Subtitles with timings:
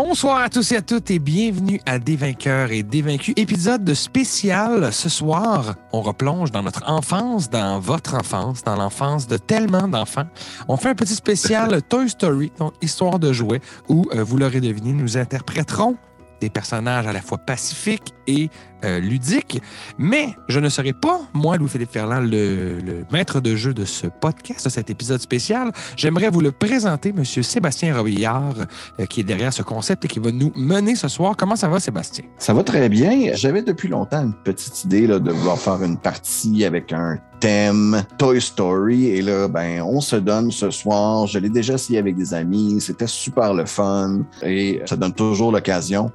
[0.00, 3.34] Bonsoir à tous et à toutes et bienvenue à Des vainqueurs et des vaincus.
[3.36, 5.74] Épisode spécial ce soir.
[5.92, 10.28] On replonge dans notre enfance, dans votre enfance, dans l'enfance de tellement d'enfants.
[10.68, 14.60] On fait un petit spécial Toy Story, donc histoire de jouets, où, euh, vous l'aurez
[14.60, 15.96] deviné, nous interpréterons
[16.40, 18.50] des personnages à la fois pacifiques et
[18.84, 19.60] euh, ludiques.
[19.98, 24.06] Mais je ne serai pas, moi, Louis-Philippe Ferland, le, le maître de jeu de ce
[24.06, 25.72] podcast, de cet épisode spécial.
[25.96, 28.54] J'aimerais vous le présenter, Monsieur Sébastien Robillard,
[29.00, 31.34] euh, qui est derrière ce concept et qui va nous mener ce soir.
[31.36, 32.24] Comment ça va, Sébastien?
[32.38, 33.32] Ça va très bien.
[33.34, 38.04] J'avais depuis longtemps une petite idée là, de vouloir faire une partie avec un thème
[38.18, 39.06] Toy Story.
[39.06, 41.26] Et là, ben, on se donne ce soir.
[41.26, 42.80] Je l'ai déjà essayé avec des amis.
[42.80, 44.20] C'était super le fun.
[44.42, 46.10] Et ça donne toujours l'occasion,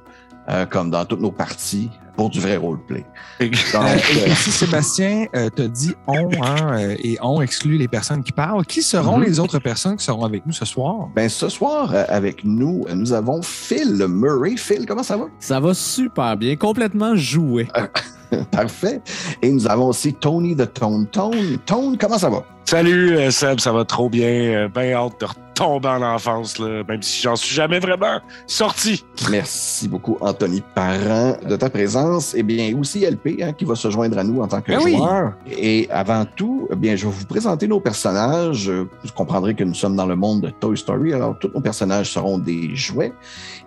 [0.48, 3.04] euh, comme dans toutes nos parties, pour du vrai roleplay.
[3.40, 3.78] Donc, Euh,
[4.14, 8.22] et euh, ici, Sébastien euh, te dit on, hein, euh, et on exclut les personnes
[8.22, 8.64] qui parlent.
[8.64, 9.24] Qui seront Mhm.
[9.24, 11.08] les autres personnes qui seront avec nous ce soir?
[11.16, 14.56] ben, ce soir, euh, avec nous, nous avons Phil Murray.
[14.56, 15.24] Phil, comment ça va?
[15.40, 17.66] Ça va super bien, complètement joué.
[18.50, 19.00] Parfait.
[19.42, 21.58] Et nous avons aussi Tony de Tone Tone.
[21.66, 22.42] Tone, comment ça va?
[22.64, 24.68] Salut Seb, ça va trop bien.
[24.74, 29.04] Ben hâte de retomber en enfance, là, même si j'en suis jamais vraiment sorti.
[29.30, 32.34] Merci beaucoup, Anthony Parent, de ta présence.
[32.34, 34.80] Et bien, aussi LP, hein, qui va se joindre à nous en tant que Ben
[34.82, 34.96] oui.
[34.96, 35.34] joueur.
[35.50, 38.68] Et avant tout, eh bien, je vais vous présenter nos personnages.
[38.68, 41.12] Vous comprendrez que nous sommes dans le monde de Toy Story.
[41.12, 43.12] Alors, tous nos personnages seront des jouets.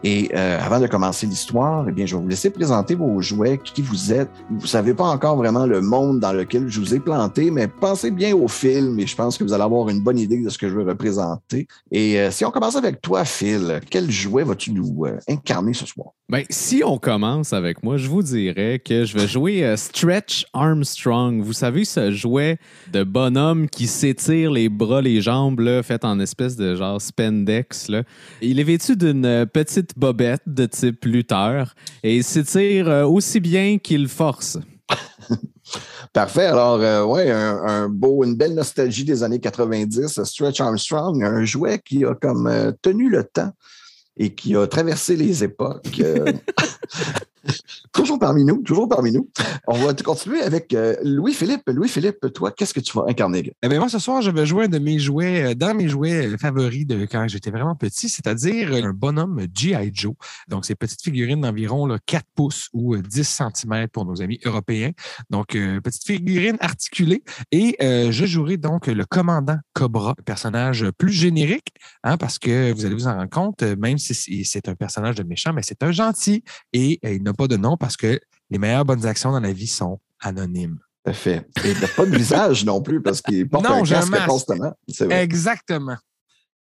[0.04, 3.60] Et euh, avant de commencer l'histoire, eh bien, je vais vous laisser présenter vos jouets,
[3.64, 4.30] qui vous êtes.
[4.50, 8.12] Vous savez pas encore vraiment le monde dans lequel je vous ai planté, mais pensez
[8.12, 10.58] bien au film et je pense que vous allez avoir une bonne idée de ce
[10.58, 11.68] que je veux représenter.
[11.92, 15.86] Et euh, si on commence avec toi, Phil, quel jouet vas-tu nous euh, incarner ce
[15.86, 16.10] soir?
[16.30, 21.42] Ben, si on commence avec moi, je vous dirais que je vais jouer Stretch Armstrong.
[21.42, 22.60] Vous savez, ce jouet
[22.92, 27.88] de bonhomme qui s'étire les bras, les jambes, là, fait en espèce de genre spandex.
[27.90, 28.04] Là.
[28.42, 29.46] Il est vêtu d'une euh,
[29.88, 34.58] petite bobette de type lutteur et il s'étire euh, aussi bien qu'il force.
[36.14, 36.46] Parfait.
[36.46, 40.24] Alors, euh, ouais, un, un beau, une belle nostalgie des années 90.
[40.24, 43.52] Stretch Armstrong, un jouet qui a comme euh, tenu le temps
[44.18, 46.00] et qui a traversé les époques.
[46.00, 46.32] euh,
[47.94, 49.30] toujours parmi nous, toujours parmi nous.
[49.68, 51.64] On va continuer avec euh, Louis-Philippe.
[51.68, 53.54] Louis-Philippe, toi, qu'est-ce que tu vas incarner?
[53.62, 55.88] Eh bien, moi, ce soir, je vais jouer un de mes jouets, euh, dans mes
[55.88, 59.92] jouets euh, favoris de quand j'étais vraiment petit, c'est-à-dire un bonhomme G.I.
[59.94, 60.14] Joe.
[60.48, 64.40] Donc, ces petites figurines d'environ là, 4 pouces ou euh, 10 cm pour nos amis
[64.46, 64.92] européens.
[65.30, 65.50] Donc,
[65.84, 67.24] petite figurine articulée.
[67.52, 71.70] Et je jouerai donc le commandant Cobra, personnage plus générique,
[72.04, 75.24] hein, parce que vous allez vous en rendre compte, même si c'est- un personnage de
[75.24, 76.44] méchant, mais c'est un gentil
[76.74, 79.68] et il n'a pas de nom parce que les meilleures bonnes actions dans la vie
[79.68, 80.80] sont anonymes.
[81.04, 81.48] Parfait.
[81.64, 84.74] Et il n'a pas de visage non plus parce qu'il porte Non, un casque constamment.
[85.10, 85.98] Exactement.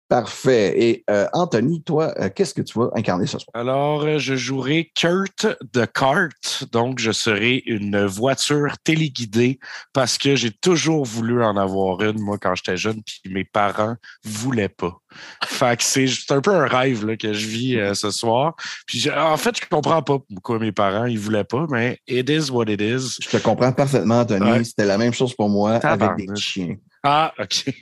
[0.07, 0.73] Parfait.
[0.79, 3.49] Et euh, Anthony, toi, euh, qu'est-ce que tu vas incarner ce soir?
[3.55, 9.57] Alors, euh, je jouerai Kurt de Kart, donc je serai une voiture téléguidée
[9.93, 13.95] parce que j'ai toujours voulu en avoir une, moi, quand j'étais jeune, puis mes parents
[14.23, 14.95] voulaient pas.
[15.43, 18.55] Fait que c'est un peu un rêve là, que je vis ce soir.
[18.85, 22.29] Puis je- en fait, je comprends pas pourquoi mes parents ils voulaient pas, mais it
[22.29, 23.17] is what it is.
[23.23, 24.51] Je te comprends parfaitement, Anthony.
[24.51, 24.63] Ouais.
[24.63, 26.75] C'était la même chose pour moi avec des chiens.
[27.01, 27.73] Ah, OK.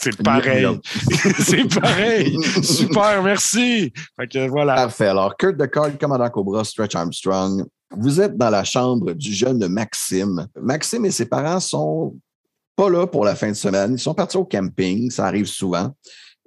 [0.00, 0.66] C'est pareil.
[1.38, 2.36] c'est pareil.
[2.62, 3.92] Super, merci.
[4.16, 4.74] Fait que voilà.
[4.76, 5.08] Parfait.
[5.08, 7.64] Alors, Kurt Decard, commandant Cobra, Stretch Armstrong.
[7.96, 10.46] Vous êtes dans la chambre du jeune Maxime.
[10.60, 12.16] Maxime et ses parents sont
[12.76, 13.94] pas là pour la fin de semaine.
[13.94, 15.10] Ils sont partis au camping.
[15.10, 15.92] Ça arrive souvent.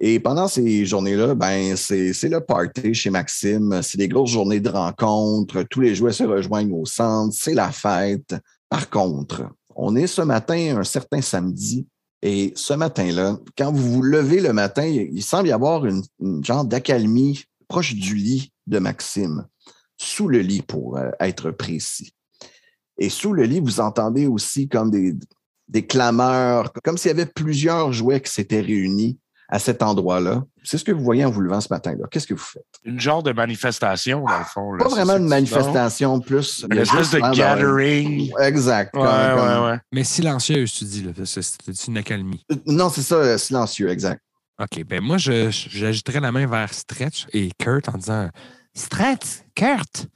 [0.00, 3.80] Et pendant ces journées-là, ben, c'est c'est le party chez Maxime.
[3.82, 5.62] C'est des grosses journées de rencontres.
[5.70, 7.34] Tous les jouets se rejoignent au centre.
[7.38, 8.34] C'est la fête.
[8.68, 9.44] Par contre,
[9.76, 11.86] on est ce matin, un certain samedi,
[12.22, 16.44] et ce matin-là, quand vous vous levez le matin, il semble y avoir une, une
[16.44, 19.46] genre d'accalmie proche du lit de Maxime,
[19.96, 22.12] sous le lit pour euh, être précis.
[22.98, 25.14] Et sous le lit, vous entendez aussi comme des,
[25.66, 29.18] des clameurs, comme s'il y avait plusieurs jouets qui s'étaient réunis
[29.54, 30.44] à cet endroit-là.
[30.64, 32.06] C'est ce que vous voyez en vous levant ce matin-là.
[32.10, 32.64] Qu'est-ce que vous faites?
[32.86, 34.72] Une genre de manifestation, dans le fond.
[34.72, 34.82] là.
[34.84, 36.62] Pas C'est vraiment une manifestation, plus...
[36.62, 36.74] non?
[36.74, 38.32] Une espèce de gathering.
[38.40, 38.96] Exact.
[38.96, 39.78] Ouais, comme- comme- ouais, ouais.
[39.92, 41.10] Mais silencieuse, tu dis, là.
[41.26, 42.42] C'est- une accalmie.
[42.66, 44.22] Non, c'est ça, euh, silencieux, exact.
[44.58, 44.84] OK.
[44.84, 48.30] Ben moi, j'agiterais la main vers Stretch et Kurt en disant
[48.74, 50.06] Stretch, Kurt,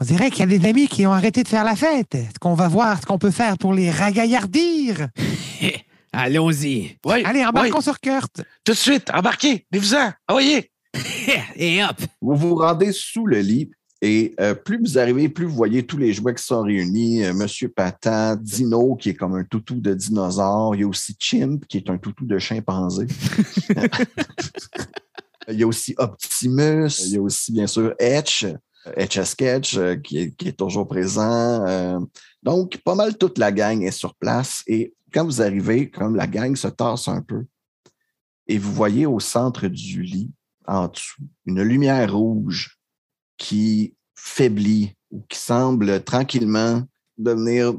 [0.00, 2.14] on dirait qu'il y a des amis qui ont arrêté de faire la fête.
[2.14, 5.08] Est-ce qu'on va voir ce qu'on peut faire pour les ragaillardir?
[6.16, 6.96] Allons-y.
[7.04, 8.42] Ouais, Allez, embarquons ouais, sur Kurt.
[8.64, 10.70] tout de suite, embarquez, venez-vous-en, envoyez.
[11.56, 11.96] Et hop.
[12.22, 13.70] Vous vous rendez sous le lit
[14.02, 17.24] et euh, plus vous arrivez, plus vous voyez tous les jouets qui sont réunis.
[17.24, 20.74] Euh, Monsieur Patin, Dino, qui est comme un toutou de dinosaure.
[20.74, 23.06] Il y a aussi Chimp, qui est un toutou de chimpanzé.
[25.48, 26.90] Il y a aussi Optimus.
[27.06, 28.46] Il y a aussi, bien sûr, Etch,
[28.96, 31.66] Etch à Sketch, euh, qui est, toujours présent.
[31.66, 31.98] Euh,
[32.42, 34.62] donc, pas mal toute la gang est sur place.
[34.66, 37.44] Et quand vous arrivez, comme la gang se tasse un peu,
[38.46, 40.30] et vous voyez au centre du lit,
[40.66, 42.78] en dessous, une lumière rouge
[43.36, 46.82] qui faiblit ou qui semble tranquillement
[47.18, 47.74] devenir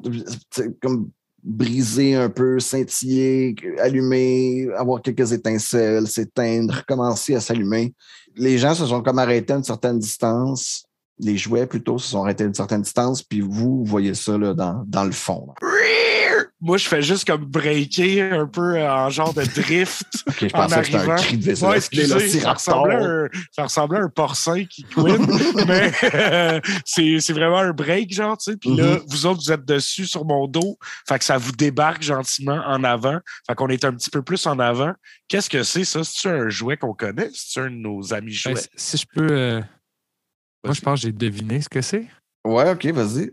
[0.81, 1.12] comme
[1.44, 7.94] briser un peu, scintiller, allumer, avoir quelques étincelles, s'éteindre, commencer à s'allumer.
[8.36, 10.87] Les gens se sont comme arrêtés à une certaine distance.
[11.19, 14.54] Les jouets, plutôt, se sont arrêtés à une certaine distance, puis vous, voyez ça là,
[14.54, 15.54] dans, dans le fond.
[16.60, 20.04] Moi, je fais juste comme breaker un peu en genre de drift.
[20.38, 21.68] Okay, je pensais que c'était un cri de vaisseau.
[21.68, 25.25] Ouais, excusez, ça, ressemblait un, ça ressemblait à un porcin qui couine,
[25.66, 28.58] mais euh, c'est vraiment un break, genre, tu sais.
[28.58, 28.81] Puis mm -hmm.
[28.81, 30.78] là, vous autres, vous êtes dessus sur mon dos.
[31.08, 33.20] Fait que ça vous débarque gentiment en avant.
[33.48, 34.94] Fait qu'on est un petit peu plus en avant.
[35.28, 36.04] Qu'est-ce que c'est, ça?
[36.04, 37.31] C'est-tu un jouet qu'on connaît?
[37.34, 38.54] C'est-tu un de nos amis jouets?
[38.54, 39.28] Ben, si je peux...
[39.31, 39.62] Euh...
[40.63, 42.06] Moi, je pense que j'ai deviné ce que c'est.
[42.45, 43.31] Ouais, OK, vas-y.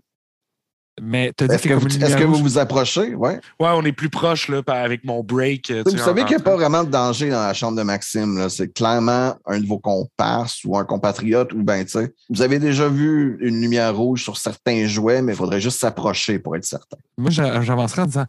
[1.03, 3.17] Mais dit est-ce que, vous, que vous vous approchez?
[3.17, 3.41] Ouais.
[3.59, 5.73] Ouais, on est plus proche là, avec mon break.
[5.85, 8.49] Vous savez qu'il n'y a pas vraiment de danger dans la chambre de Maxime.
[8.49, 12.15] C'est clairement un de vos comparses ou un compatriote ou ben, tu sais.
[12.31, 16.39] Vous avez déjà vu une lumière rouge sur certains jouets, mais il faudrait juste s'approcher
[16.39, 16.99] pour être certain.
[17.19, 18.27] Moi, j'avancerai en disant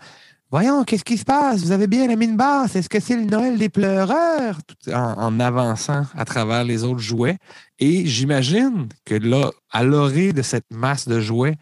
[0.51, 1.63] Voyons, qu'est-ce qui se passe?
[1.63, 2.75] Vous avez bien la mine basse.
[2.75, 4.59] Est-ce que c'est le Noël des pleureurs?
[4.87, 7.37] En, en, avançant à travers les autres jouets.
[7.79, 11.55] Et j'imagine que là, à l'orée de cette masse de jouets,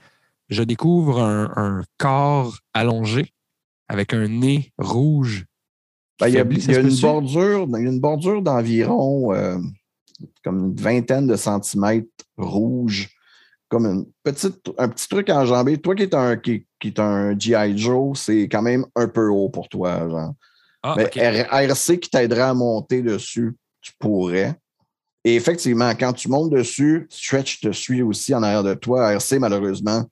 [0.49, 3.33] je découvre un, un, corps allongé
[3.87, 5.45] avec un nez rouge.
[6.19, 9.33] Ben, il y a, il y a une, bordure, il y a une bordure d'environ
[9.33, 9.57] euh,
[10.43, 12.07] comme une vingtaine de centimètres
[12.37, 13.09] rouge,
[13.73, 15.79] comme une petite, un petit truc enjambé.
[15.79, 17.75] Toi qui es un, qui, qui est un G.I.
[17.75, 20.07] Joe, c'est quand même un peu haut pour toi.
[20.07, 20.33] Genre.
[20.83, 21.43] Ah, Mais okay.
[21.49, 24.53] RC qui t'aidera à monter dessus, tu pourrais.
[25.23, 29.11] Et effectivement, quand tu montes dessus, Stretch te suit aussi en arrière de toi.
[29.11, 30.03] RC, malheureusement,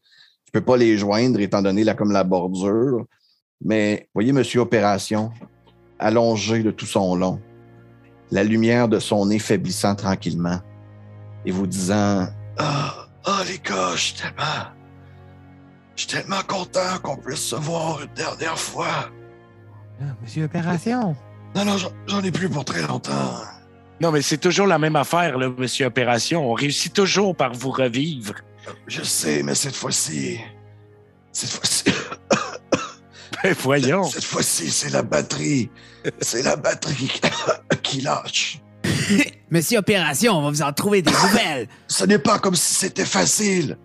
[0.45, 3.05] je ne peux pas les joindre étant donné là, comme la bordure.
[3.63, 5.29] Mais voyez Monsieur Opération,
[5.99, 7.39] allongé de tout son long,
[8.31, 10.61] la lumière de son nez faiblissant tranquillement,
[11.45, 12.25] et vous disant
[12.57, 14.71] Ah, oh, les gars, je suis tellement.
[15.95, 19.09] Je suis tellement content qu'on puisse se voir une dernière fois.
[20.01, 21.15] Ah, Monsieur Opération?
[21.55, 21.75] Non, non,
[22.07, 23.41] j'en ai plus pour très longtemps.
[23.99, 26.49] Non, mais c'est toujours la même affaire, là, Monsieur Opération.
[26.49, 28.33] On réussit toujours par vous revivre.
[28.87, 30.39] Je sais, mais cette fois-ci.
[31.31, 31.83] Cette fois-ci.
[33.43, 34.03] ben voyons.
[34.03, 35.69] Cette, cette fois-ci, c'est la batterie.
[36.21, 37.21] C'est la batterie
[37.83, 38.59] qui lâche.
[39.51, 41.67] Monsieur Opération, on va vous en trouver des nouvelles.
[41.87, 43.77] Ce n'est pas comme si c'était facile.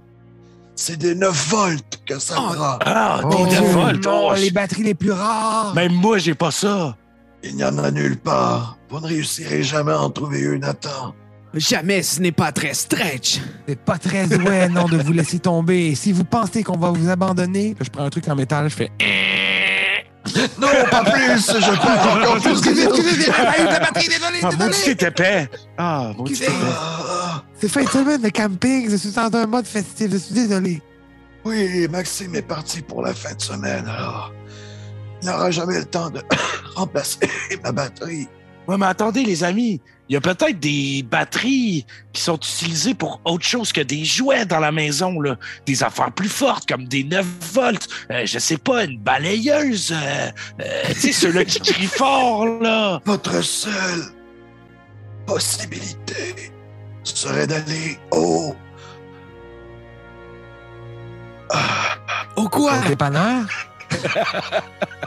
[0.74, 2.52] C'est des 9 volts que ça oh.
[2.52, 2.78] prend.
[2.84, 4.06] Ah, des oh, 9 volts.
[4.08, 5.74] Oh, les batteries les plus rares.
[5.74, 6.96] Même moi, j'ai pas ça.
[7.42, 8.76] Il n'y en a nulle part.
[8.90, 11.14] Vous ne réussirez jamais à en trouver une à temps.
[11.54, 13.40] Jamais ce n'est pas très stretch.
[13.66, 15.94] C'est pas très ouais, non, de vous laisser tomber.
[15.94, 18.90] Si vous pensez qu'on va vous abandonner, je prends un truc en métal, je fais.
[20.58, 21.46] Non, pas plus!
[21.46, 22.50] Je prends encore plus!
[22.52, 24.70] Excusez, excusez, la batterie, désolé, Ah, désolé!
[24.94, 25.48] petit épais.
[25.78, 26.46] Ah, épais.
[26.48, 30.34] Ah, C'est fin de semaine de camping, je suis dans un mode festif, je suis
[30.34, 30.82] désolé.
[31.44, 34.32] oui, Maxime est parti pour la fin de semaine, alors.
[35.22, 36.20] Il n'aura jamais le temps de
[36.76, 37.18] remplacer
[37.64, 38.28] ma batterie.
[38.68, 39.80] Ouais, mais attendez, les amis.
[40.08, 44.46] Il y a peut-être des batteries qui sont utilisées pour autre chose que des jouets
[44.46, 45.36] dans la maison, là.
[45.66, 47.88] Des affaires plus fortes, comme des 9 volts.
[48.10, 49.92] Euh, je sais pas, une balayeuse.
[49.92, 50.30] Euh,
[50.60, 53.00] euh, tu sais, ceux-là qui crient fort, là.
[53.04, 54.04] Votre seule
[55.26, 56.52] possibilité
[57.02, 58.54] serait d'aller au.
[62.36, 62.78] Au quoi?
[62.78, 63.44] Au dépanneur?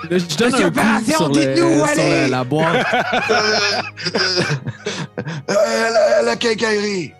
[0.09, 2.09] Là, je donne Monsieur un coup sur, le- dites-nous, sur allez!
[2.09, 2.85] la, la boîte.
[5.49, 7.13] euh, la, la quincaillerie.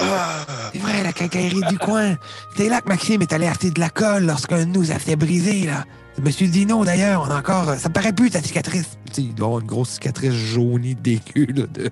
[0.00, 2.16] Ah, C'est vrai, la quincaillerie du coin.
[2.56, 5.16] C'est là que Maxime est allé acheter de la colle lorsqu'un de nous a fait
[5.16, 5.84] briser, là.
[6.20, 7.74] Monsieur Dino, d'ailleurs, on a encore...
[7.76, 8.98] Ça me paraît plus, ta cicatrice.
[9.06, 11.90] Tu sais, il doit avoir une grosse cicatrice jaunie dégueu, là, de...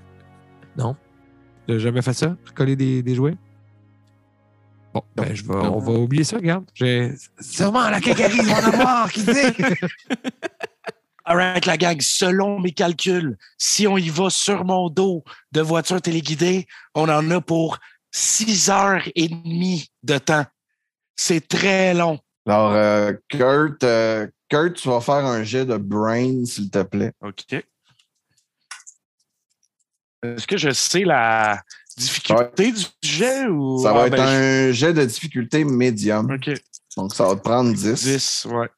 [0.76, 0.96] Non?
[1.66, 2.36] T'as jamais fait ça?
[2.54, 3.36] Coller des, des jouets?
[4.98, 6.64] Bon, ben, je vais, on va oublier ça, regarde.
[6.74, 7.12] J'ai...
[7.40, 9.54] Sûrement, la vont en avoir, qui sait?
[11.24, 16.00] Alright, la gang, selon mes calculs, si on y va sur mon dos de voiture
[16.00, 17.78] téléguidée, on en a pour
[18.10, 20.46] six heures et demie de temps.
[21.14, 22.18] C'est très long.
[22.46, 27.12] Alors, euh, Kurt, euh, Kurt, tu vas faire un jet de brain, s'il te plaît.
[27.20, 27.52] OK.
[30.22, 31.62] Est-ce que je sais la
[31.98, 33.82] difficulté du jet ou?
[33.82, 34.22] Ça va Ah, être ben,
[34.68, 36.30] un jet de difficulté médium.
[36.30, 36.50] OK.
[36.96, 37.82] Donc, ça va te prendre 10.
[38.04, 38.68] 10, ouais.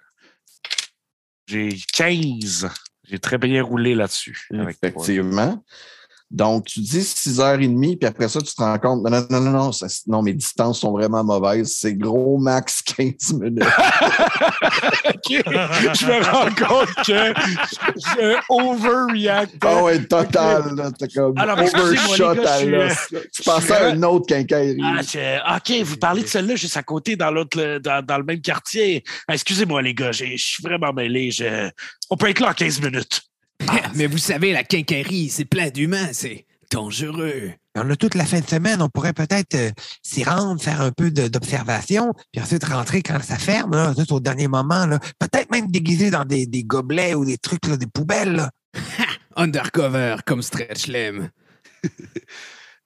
[1.46, 2.68] J'ai 15.
[3.08, 4.46] J'ai très bien roulé là-dessus.
[4.52, 5.64] Effectivement.
[6.30, 9.50] Donc, tu dis 6h30, puis après ça, tu te rends compte, non, non, non, non,
[9.50, 11.74] non, ça- non, mes distances sont vraiment mauvaises.
[11.76, 13.64] C'est gros max 15 minutes.
[15.08, 15.28] OK.
[15.28, 17.34] je me rends compte que
[17.96, 19.56] je overreact.
[19.62, 20.90] Ah ouais, total, là.
[21.14, 22.94] Comme Ah overshot gars, à là.
[23.34, 24.80] Tu pensais à une autre quincaillerie.
[25.44, 28.40] Ah, OK, vous parlez de celle-là juste à côté dans l'autre dans, dans le même
[28.40, 29.02] quartier.
[29.26, 31.30] Ah, Excusez-moi, les gars, je suis vraiment mêlé.
[31.30, 31.70] Je...
[32.08, 33.22] On peut être là en 15 minutes.
[33.94, 37.52] Mais vous savez, la quincaillerie, c'est plein d'humains, c'est dangereux.
[37.76, 39.70] On a toute la fin de semaine, on pourrait peut-être euh,
[40.02, 44.20] s'y rendre, faire un peu d'observation, puis ensuite rentrer quand ça ferme, là, tout au
[44.20, 44.86] dernier moment.
[45.18, 48.32] Peut-être même déguisé dans des, des gobelets ou des trucs, là, des poubelles.
[48.32, 48.50] là.
[49.36, 51.30] Undercover, comme Stretch l'aime.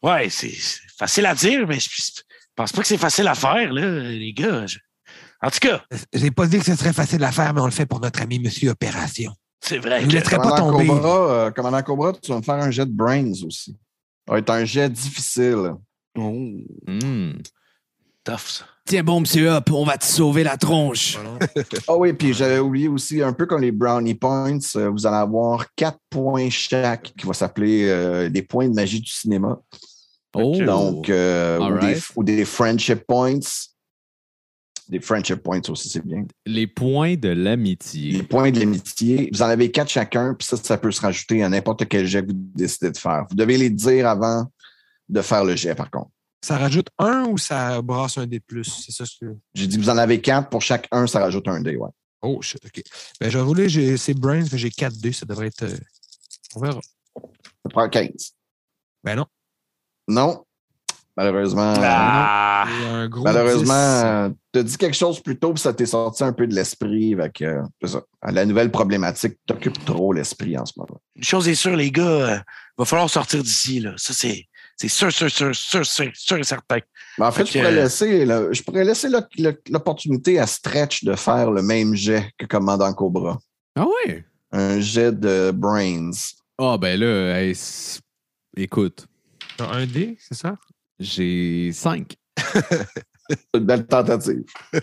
[0.02, 2.10] Ouais, c'est c'est facile à dire, mais je, je
[2.54, 4.66] pense pas que c'est facile à faire, là, les gars.
[4.66, 4.78] Je-
[5.40, 7.70] En tout cas, J'ai pas dit que ce serait facile à faire, mais on le
[7.70, 9.32] fait pour notre ami Monsieur Opération.
[9.64, 10.86] C'est vrai Je ne laisserai pas tomber.
[10.86, 13.76] Cobra, euh, Commandant Cobra, tu vas me faire un jet de brains aussi.
[14.26, 15.72] Ça va être un jet difficile.
[16.16, 16.30] Oh,
[16.86, 17.32] Hmm.
[18.24, 18.64] tough, ça.
[18.86, 21.18] Tiens bon, monsieur Hop, on va te sauver la tronche.
[21.88, 25.16] Ah oui, puis j'avais oublié aussi, un peu comme les Brownie Points, euh, vous allez
[25.16, 29.58] avoir quatre points chaque qui va s'appeler euh, des points de magie du cinéma.
[30.34, 30.56] Oh.
[30.64, 32.02] Donc, euh, ou, des, Alright.
[32.16, 33.38] ou des friendship points.
[34.94, 36.24] Des friendship points aussi, c'est bien.
[36.46, 38.22] Les points de Les l'amitié.
[38.22, 39.28] points de l'amitié.
[39.32, 42.22] Vous en avez quatre chacun, puis ça, ça peut se rajouter à n'importe quel jet
[42.22, 43.26] que vous décidez de faire.
[43.28, 44.46] Vous devez les dire avant
[45.08, 46.10] de faire le jet, par contre.
[46.44, 48.82] Ça rajoute un ou ça brasse un dé de plus?
[48.86, 49.34] C'est ça ce que.
[49.54, 50.48] J'ai dit, vous en avez quatre.
[50.48, 51.90] Pour chaque un, ça rajoute un dé, ouais.
[52.22, 52.80] Oh shit, OK.
[53.20, 55.64] Ben, je vais rouler, j'ai ces brains, que j'ai 4 dés, ça devrait être.
[55.64, 55.76] euh,
[56.54, 56.80] On verra.
[57.16, 58.10] Ça prend 15.
[59.02, 59.26] Ben non.
[60.06, 60.44] Non.
[61.16, 61.74] Malheureusement.
[61.78, 64.34] Ah, Il y a un gros Malheureusement, 10.
[64.52, 67.14] tu as dit quelque chose plus tôt, puis ça t'est sorti un peu de l'esprit.
[67.14, 67.62] Avec, euh.
[68.22, 71.00] La nouvelle problématique t'occupe trop l'esprit en ce moment.
[71.14, 72.38] une chose est sûre, les gars, euh,
[72.76, 73.92] va falloir sortir d'ici, là.
[73.96, 74.46] Ça, c'est...
[74.76, 76.78] C'est sûr, sûr, sûr, sûr, sûr, sûr et certain.
[77.18, 79.08] Mais en fait, Fait je pourrais laisser, là, je pourrais laisser
[79.70, 83.38] l'opportunité à Stretch de faire le même jet que Commandant Cobra.
[83.76, 84.24] Ah ouais?
[84.50, 86.10] Un jet de Brains.
[86.58, 87.56] Ah ben là, hey,
[88.56, 89.06] écoute,
[89.60, 90.56] Un dé, c'est ça?
[90.98, 92.16] J'ai cinq.
[93.54, 94.44] Une belle tentative.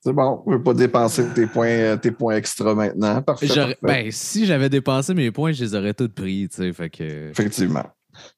[0.00, 3.20] C'est bon, je ne veux pas dépenser tes points, euh, tes points extra maintenant.
[3.20, 3.76] Parfait.
[3.82, 7.30] Ben, si j'avais dépensé mes points, je les aurais tous pris, tu sais, fait que...
[7.30, 7.84] Effectivement.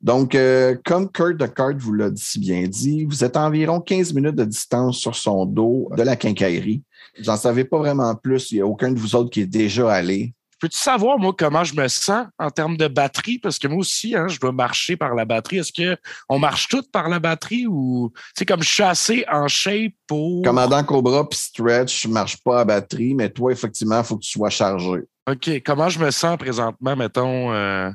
[0.00, 4.14] Donc, euh, comme Kurt de vous l'a si bien dit, vous êtes à environ 15
[4.14, 6.82] minutes de distance sur son dos de la quincaillerie.
[7.18, 8.52] Vous n'en savez pas vraiment plus.
[8.52, 10.34] Il n'y a aucun de vous autres qui est déjà allé.
[10.60, 13.38] Peux-tu savoir, moi, comment je me sens en termes de batterie?
[13.38, 15.58] Parce que moi aussi, hein, je dois marcher par la batterie.
[15.58, 19.92] Est-ce qu'on marche toutes par la batterie ou c'est comme je suis assez en shape
[20.06, 20.42] pour.
[20.42, 24.24] Commandant Cobra puis Stretch ne marche pas à batterie, mais toi, effectivement, il faut que
[24.24, 25.00] tu sois chargé.
[25.28, 25.62] OK.
[25.64, 27.90] Comment je me sens présentement, mettons, euh,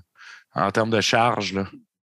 [0.55, 1.53] en termes de charge?
[1.53, 1.65] Là?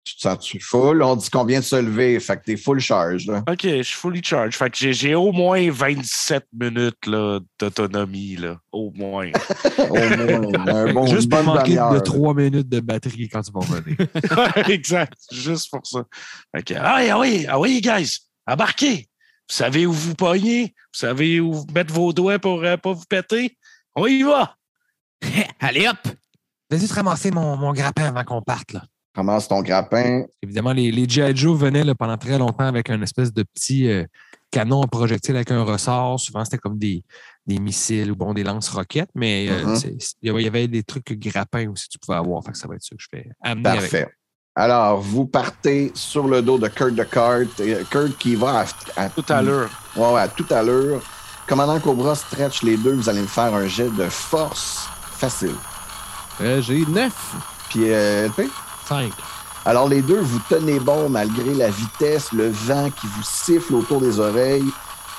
[0.07, 1.03] Tu te sens-tu full?
[1.03, 3.27] On dit qu'on vient de se lever, fait que t'es full charge.
[3.27, 3.43] Là.
[3.51, 4.55] OK, je suis fully charged.
[4.55, 8.37] Fait que j'ai- j'ai au moins 27 minutes là, d'autonomie.
[8.37, 8.61] Là.
[8.71, 9.33] Au moins.
[9.81, 12.01] Au moins, un bon, Juste pour manquer de là.
[12.01, 13.97] 3 minutes de batterie quand tu vas revenir.
[14.71, 15.15] exact.
[15.33, 16.05] Juste pour ça.
[16.65, 19.09] Que, ah oui, ah oui, ah oui, guys, embarquez.
[19.49, 20.67] Vous savez où vous pognez.
[20.95, 23.59] Vous savez où vous mettre vos doigts pour ne pas vous péter.
[23.97, 24.55] On y va.
[25.59, 25.99] Allez hop!
[26.71, 28.73] Vais juste ramasser mon, mon grappin avant qu'on parte.
[28.73, 28.85] Là.
[29.17, 30.25] Ramasse ton grappin.
[30.43, 31.35] Évidemment, les, les G.I.
[31.35, 34.05] Joe venaient là, pendant très longtemps avec un espèce de petit euh,
[34.51, 36.21] canon à projectile avec un ressort.
[36.21, 37.03] Souvent, c'était comme des,
[37.47, 39.77] des missiles ou bon, des lance-roquettes, mais euh, Mhm.
[39.77, 42.45] c'est- il y avait- des trucs grappins aussi que tu pouvais avoir.
[42.45, 43.81] Fait que ça va être ça que je fais amener avec.
[43.91, 44.09] Parfait.
[44.55, 47.43] Alors, vous partez sur le dos de Kurt de Cart.
[47.61, 49.71] Et Kurt qui va à, à- Tout à l'heure.
[49.97, 51.03] Ouais, ouais, à tout à l'heure.
[51.47, 52.93] Commandant Cobra stretch les deux.
[52.95, 55.55] Vous allez me faire un jet de force facile.
[56.41, 57.35] Euh, j'ai neuf.
[57.69, 58.49] Puis, euh, LP?
[58.87, 59.13] 5.
[59.65, 64.01] Alors, les deux, vous tenez bon malgré la vitesse, le vent qui vous siffle autour
[64.01, 64.71] des oreilles.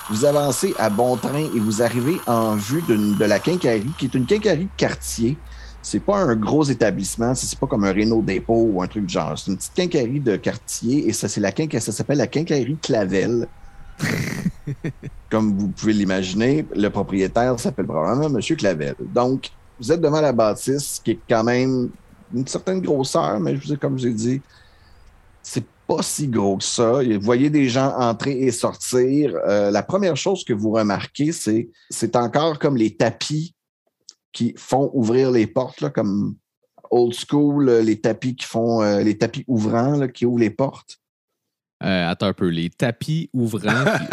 [0.09, 4.13] Vous avancez à bon train et vous arrivez en vue de la quincaillerie, qui est
[4.15, 5.37] une quincaillerie de quartier.
[5.81, 9.13] C'est pas un gros établissement, c'est pas comme un Renault dépôt ou un truc du
[9.13, 9.37] genre.
[9.37, 12.77] C'est une petite quincaillerie de quartier et ça, c'est la quinca- ça s'appelle la quincaillerie
[12.81, 13.47] Clavel.
[15.29, 18.41] comme vous pouvez l'imaginer, le propriétaire s'appelle probablement M.
[18.57, 18.95] Clavel.
[19.13, 21.89] Donc, vous êtes devant la bâtisse qui est quand même
[22.33, 24.41] une certaine grosseur, mais je vous ai, comme je vous ai dit,
[25.41, 27.01] c'est pas si gros que ça.
[27.01, 29.35] Vous voyez des gens entrer et sortir.
[29.47, 33.55] Euh, la première chose que vous remarquez, c'est c'est encore comme les tapis
[34.33, 36.35] qui font ouvrir les portes, comme
[36.91, 40.99] old school, les tapis qui font euh, les tapis ouvrants qui ouvrent les portes.
[41.83, 43.69] Euh, attends un peu, les tapis ouvrants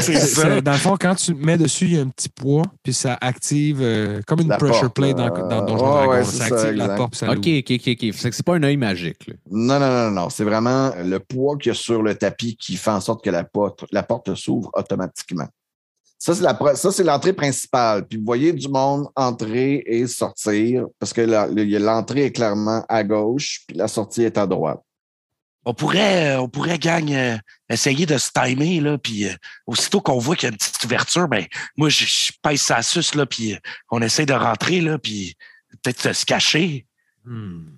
[0.02, 2.92] c'est- dans le fond, quand tu mets dessus, il y a un petit poids, puis
[2.92, 6.10] ça active euh, comme une La pressure porte, plate dans, euh, dans Dragons.
[6.10, 7.38] ouais, ça active la porte, puis ça OK.
[7.38, 8.14] OK, OK, OK.
[8.32, 9.26] C'est pas un œil magique.
[9.28, 9.34] là.
[9.50, 10.28] Non, non, non, non.
[10.28, 13.30] C'est vraiment le poids qu'il y a sur le tapis qui fait en sorte que
[13.30, 15.48] la porte, la porte s'ouvre automatiquement.
[16.18, 18.06] Ça, c'est la pro- ça, c'est l'entrée principale.
[18.06, 23.62] Puis vous voyez du monde entrer et sortir parce que l'entrée est clairement à gauche,
[23.66, 24.80] puis la sortie est à droite.
[25.64, 27.36] On pourrait, euh, on pourrait, gang, euh,
[27.68, 29.34] essayer de se timer, là, puis euh,
[29.66, 31.44] aussitôt qu'on voit qu'il y a une petite ouverture, ben,
[31.76, 33.58] moi, je, je pèse sa suce, là, puis euh,
[33.90, 35.36] on essaie de rentrer, là, puis
[35.82, 36.86] peut-être se cacher.
[37.24, 37.76] Hmm.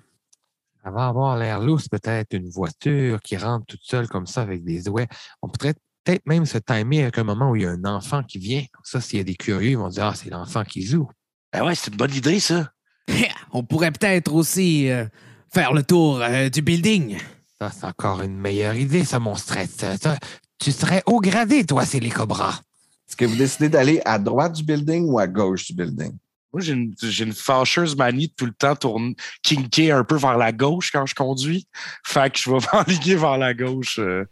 [0.85, 4.89] Va avoir l'air lousse, peut-être une voiture qui rentre toute seule comme ça avec des
[4.89, 5.07] ouets.
[5.41, 5.75] On pourrait
[6.05, 8.65] peut-être même se timer avec un moment où il y a un enfant qui vient.
[8.73, 11.09] Comme ça, s'il y a des curieux, ils vont dire Ah, c'est l'enfant qui joue.
[11.53, 12.73] Ben ouais, c'est une bonne idée, ça.
[13.53, 15.07] On pourrait peut-être aussi euh,
[15.53, 17.19] faire le tour euh, du building.
[17.63, 19.71] Ça, c'est encore une meilleure idée, ça, mon stress.
[19.79, 20.17] Ça, ça,
[20.59, 22.59] tu serais haut gradé, toi, c'est les cobras.
[23.09, 26.11] Est-ce que vous décidez d'aller à droite du building ou à gauche du building?
[26.53, 29.15] Moi, j'ai une, fâcheuse manie de tout le temps tourner,
[29.45, 31.69] kinker un peu vers la gauche quand je conduis.
[32.05, 34.25] Fait que je vais m'enligner vers la gauche euh,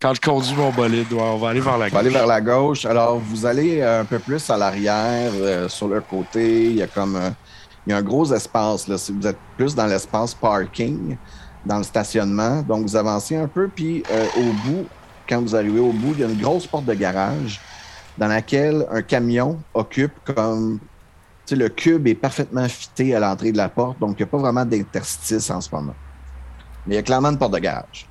[0.00, 1.12] quand je conduis mon bolide.
[1.12, 1.92] Ouais, on va aller vers la On gauche.
[1.94, 2.84] va aller vers la gauche.
[2.84, 6.66] Alors, vous allez un peu plus à l'arrière, euh, sur le côté.
[6.66, 7.34] Il y a comme un,
[7.88, 8.86] il y a un gros espace.
[8.86, 8.98] Là.
[8.98, 11.16] Si vous êtes plus dans l'espace parking,
[11.68, 13.68] dans le stationnement, donc vous avancez un peu.
[13.68, 14.86] Puis euh, au bout,
[15.28, 17.60] quand vous arrivez au bout, il y a une grosse porte de garage
[18.16, 20.80] dans laquelle un camion occupe comme.
[21.46, 24.28] Tu sais, le cube est parfaitement fité à l'entrée de la porte, donc il n'y
[24.28, 25.94] a pas vraiment d'interstice en ce moment.
[26.86, 28.08] Mais il y a clairement une porte de garage.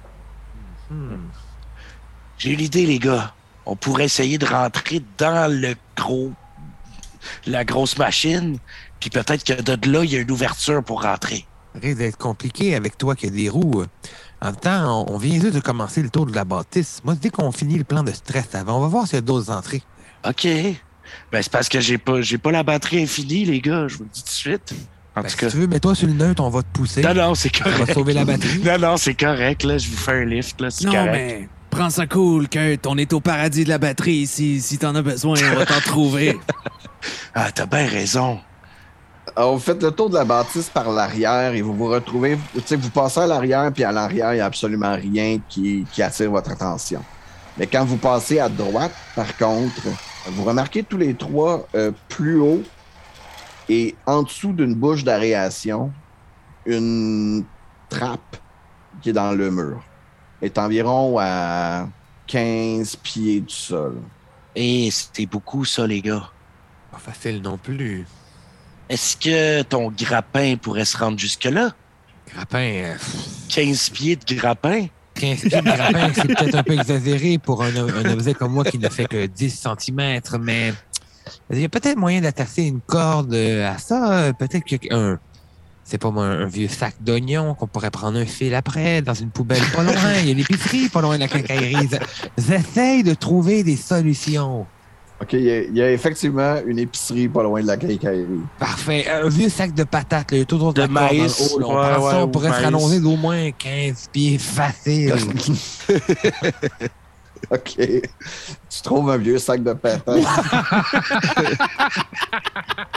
[0.90, 1.28] Hmm.
[2.38, 3.34] J'ai une idée, les gars.
[3.66, 6.32] On pourrait essayer de rentrer dans le gros,
[7.46, 8.58] la grosse machine,
[9.00, 11.46] puis peut-être que de là, il y a une ouverture pour rentrer.
[11.82, 13.84] Ça risque d'être compliqué avec toi qui a des roues.
[14.42, 17.02] En même temps, on, on vient juste de commencer le tour de la bâtisse.
[17.04, 19.22] Moi, dès qu'on finit le plan de stress avant, on va voir s'il y a
[19.22, 19.82] d'autres entrées.
[20.28, 20.46] OK.
[21.32, 23.88] Ben, c'est parce que j'ai pas, j'ai pas la batterie infinie, les gars.
[23.88, 24.74] Je vous le dis tout de suite.
[25.16, 25.50] En Ben, tout si cas.
[25.50, 27.02] tu veux, mets-toi sur le neutre, on va te pousser.
[27.02, 27.94] Non, non, c'est On va correct.
[27.94, 28.60] sauver la batterie.
[28.60, 29.78] Non, non, c'est correct, là.
[29.78, 30.70] Je vous fais un lift, là.
[30.70, 31.12] C'est Non, correct.
[31.14, 32.86] mais prends ça cool, Kurt.
[32.88, 34.28] On est au paradis de la batterie.
[34.28, 36.38] Si, si t'en as besoin, on va t'en trouver.
[37.36, 38.40] Ah, t'as bien raison.
[39.38, 42.62] Alors, vous faites le tour de la bâtisse par l'arrière et vous vous retrouvez, tu
[42.66, 46.02] sais, vous passez à l'arrière, puis à l'arrière, il n'y a absolument rien qui, qui
[46.02, 47.04] attire votre attention.
[47.56, 49.84] Mais quand vous passez à droite, par contre,
[50.26, 52.64] vous remarquez tous les trois euh, plus haut
[53.70, 55.92] et en dessous d'une bouche d'aération,
[56.66, 57.46] une
[57.90, 58.38] trappe
[59.04, 59.84] qui est dans le mur.
[60.42, 61.88] Elle est environ à
[62.26, 63.98] 15 pieds du sol.
[64.56, 66.32] Et c'était beaucoup, ça, les gars.
[66.92, 68.08] Pas facile non plus.
[68.90, 71.72] Est-ce que ton grappin pourrait se rendre jusque-là?
[72.34, 72.96] Grappin, euh,
[73.50, 74.88] 15 pieds de grappin?
[75.16, 78.64] 15 pieds de grappin, c'est peut-être un peu exagéré pour un, un objet comme moi
[78.64, 80.74] qui ne fait que 10 cm, mais
[81.52, 84.14] il y a peut-être moyen d'attacher une corde euh, à ça.
[84.20, 85.20] euh, Peut-être qu'un,
[85.84, 89.32] c'est pas moi, un vieux sac d'oignons qu'on pourrait prendre un fil après dans une
[89.32, 89.94] poubelle pas loin.
[90.22, 91.90] Il y a l'épicerie pas loin de la quincaillerie.
[92.38, 94.68] J'essaye de trouver des solutions.
[95.20, 98.42] OK, il y, a, il y a effectivement une épicerie pas loin de la quincaillerie.
[98.60, 99.08] Parfait.
[99.10, 101.66] Un vieux sac de patates, là, il y a toujours de, De maïs, haut, là.
[101.68, 102.66] On ouais, prend ça, on ou pourrait se maïs.
[102.66, 105.16] rallonger d'au moins 15 pieds facile.
[107.52, 107.76] OK.
[107.78, 110.04] Tu trouves un vieux sac de patates.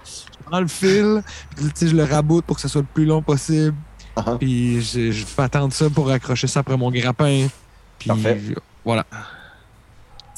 [0.05, 1.23] je prends le fil,
[1.57, 3.75] puis je le raboute pour que ce soit le plus long possible.
[4.17, 4.39] Uh-huh.
[4.39, 7.47] Puis je, je fais attendre ça pour accrocher ça après mon grappin.
[7.99, 8.41] Puis Parfait.
[8.85, 9.07] voilà.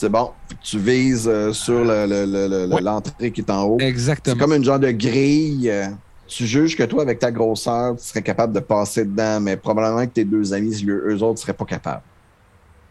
[0.03, 0.33] C'est bon.
[0.61, 2.81] Tu vises euh, sur le- le- le- le- le- Ouais.
[2.81, 3.77] l'entrée qui est en haut.
[3.79, 4.37] C'est Exactement.
[4.37, 5.71] comme une genre de grille.
[5.71, 5.87] euh,
[6.27, 10.05] Tu juges que toi, avec ta grosseur, tu serais capable de passer dedans, mais probablement
[10.05, 12.03] que tes deux amis, eux, autres, seraient pas capables.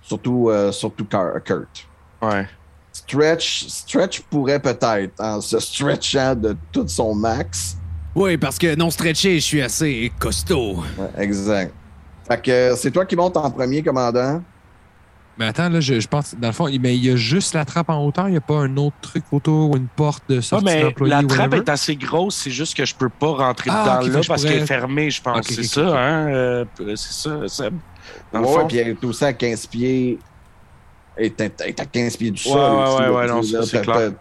[0.01, 1.85] Surtout, euh, surtout Kurt.
[2.21, 2.47] Ouais.
[2.93, 7.75] Stretch, Stretch pourrait peut-être, en se stretchant de tout son max.
[8.15, 10.77] Oui, parce que non stretché, je suis assez costaud.
[10.97, 11.73] Ouais, exact.
[12.25, 14.41] Fait que c'est toi qui montes en premier, commandant.
[15.41, 17.65] Mais attends, là, je, je pense, dans le fond, mais il y a juste la
[17.65, 18.27] trappe en hauteur.
[18.27, 20.81] Il n'y a pas un autre truc autour ou une porte de Ah, sortie mais
[20.83, 21.57] d'employé la ou trappe whatever?
[21.63, 24.53] est assez grosse, c'est juste que je peux pas rentrer Ah, dedans là parce pourrais-
[24.53, 25.47] qu'elle est fermée, je pense.
[25.47, 26.27] C'est ça, hein?
[26.31, 27.79] euh, c'est ça, Seb?
[28.31, 28.67] Dans le Ouais, fond?
[28.67, 30.19] puis elle est aussi à 15 pieds.
[31.17, 32.61] Et t'es à 15 pieds du Ouais, sol.
[32.61, 34.13] ouais, ouais, ouais, non, c'est clair.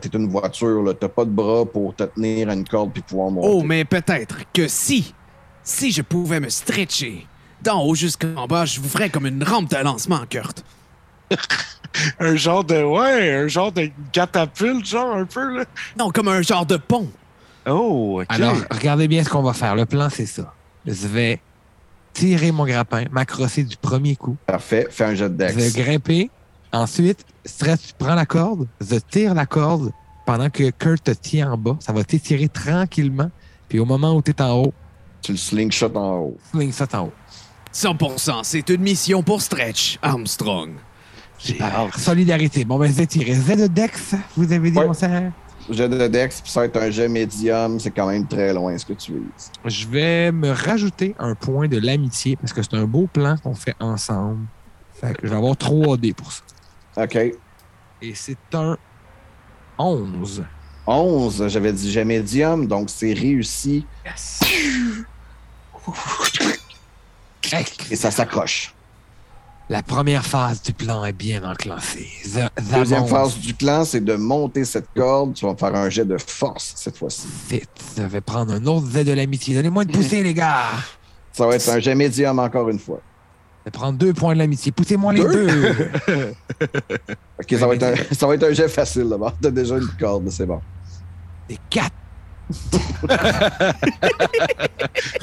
[0.00, 0.94] t'es une voiture, là.
[0.94, 3.48] T'as pas de bras pour te tenir à une corde puis pouvoir monter.
[3.52, 5.14] Oh, mais peut-être que si,
[5.62, 7.26] si je pouvais me stretcher
[7.62, 10.64] d'en haut jusqu'en bas, je vous ferais comme une rampe de lancement, Kurt.
[12.20, 12.82] Un genre de.
[12.82, 15.64] Ouais, un genre de catapulte, genre un peu, là.
[15.98, 17.08] Non, comme un genre de pont.
[17.66, 18.26] Oh, OK.
[18.28, 19.74] Alors, regardez bien ce qu'on va faire.
[19.74, 20.54] Le plan, c'est ça.
[20.86, 21.40] Je vais
[22.12, 24.86] tirer mon grappin, m'accrocher du premier coup, Parfait.
[24.90, 25.74] Fais un jet de de dex.
[25.74, 26.30] grimper.
[26.72, 29.90] Ensuite, Stretch, tu prends la corde, je tire la corde
[30.26, 31.76] pendant que Kurt te tient en bas.
[31.80, 33.30] Ça va t'étirer tranquillement.
[33.68, 34.74] Puis au moment où tu es en haut,
[35.22, 36.38] Tu le slingshot en haut.
[36.70, 37.12] ça en haut.
[37.72, 40.70] 100%, c'est une mission pour Stretch Armstrong.
[41.38, 41.58] J'ai
[41.96, 42.64] solidarité.
[42.64, 43.32] Bon, ben, c'est tiré.
[43.34, 44.86] Z de Dex, vous avez dit, Ouais.
[44.86, 45.30] mon frère?
[45.70, 47.78] Jet de dex, puis ça va être un jet médium.
[47.78, 49.50] C'est quand même très loin ce que tu vises.
[49.66, 53.54] Je vais me rajouter un point de l'amitié parce que c'est un beau plan qu'on
[53.54, 54.46] fait ensemble.
[54.98, 56.42] Fait que je vais avoir 3 D pour ça.
[56.96, 57.16] OK.
[57.16, 58.78] Et c'est un
[59.76, 60.42] 11.
[60.86, 64.40] 11, j'avais dit jet médium, donc c'est réussi Yes.
[67.90, 68.74] et ça s'accroche.
[69.70, 72.08] La première phase du plan est bien enclenchée.
[72.24, 75.34] The Deuxième monte phase du plan, c'est de monter cette corde.
[75.34, 77.26] Tu vas faire un jet de force cette fois-ci.
[77.50, 77.68] vite.
[77.96, 79.54] Je vais prendre un autre Z de l'amitié.
[79.54, 80.68] Donnez-moi une poussée, les gars.
[81.32, 83.00] Ça va être un jet médium encore une fois.
[83.60, 84.72] Je vais prendre deux points de l'amitié.
[84.72, 85.90] Poussez-moi les deux.
[87.38, 89.34] OK, ça va, être un, ça va être un jet facile d'abord.
[89.40, 90.60] T'as déjà une corde, c'est bon.
[91.46, 91.92] Des quatre.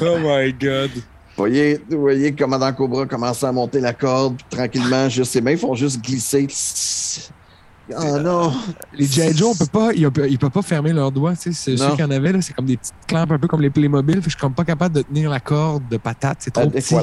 [0.02, 0.92] Oh my God.
[1.36, 5.10] Vous voyez, vous voyez le commandant Cobra commence à monter la corde puis tranquillement.
[5.10, 6.48] Juste, ses mains font juste glisser.
[7.92, 8.52] Oh non!
[8.94, 9.36] Les G.I.
[9.36, 11.36] Joe, on peut pas, ils, ils peuvent pas fermer leurs doigts.
[11.36, 13.48] Tu sais, ceux qu'il y en avait, là, c'est comme des petites clampes, un peu
[13.48, 14.22] comme les Playmobil.
[14.24, 16.38] Je suis comme pas capable de tenir la corde de patate.
[16.40, 16.96] C'est trop petit.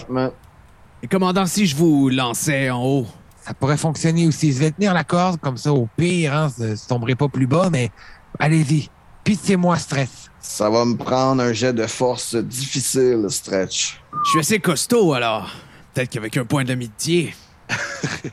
[1.02, 3.06] Et commandant, si je vous lançais en haut,
[3.42, 4.52] Ça pourrait fonctionner aussi.
[4.52, 7.46] Je vais tenir la corde comme ça, au pire, hein, je je tomberai pas plus
[7.46, 7.90] bas, mais
[8.38, 8.88] allez-y.
[9.24, 10.30] Pitié-moi, stress.
[10.42, 14.00] Ça va me prendre un jet de force difficile, stretch.
[14.24, 15.48] je suis assez costaud alors.
[15.94, 17.35] Peut-être qu'avec un point d'amitié.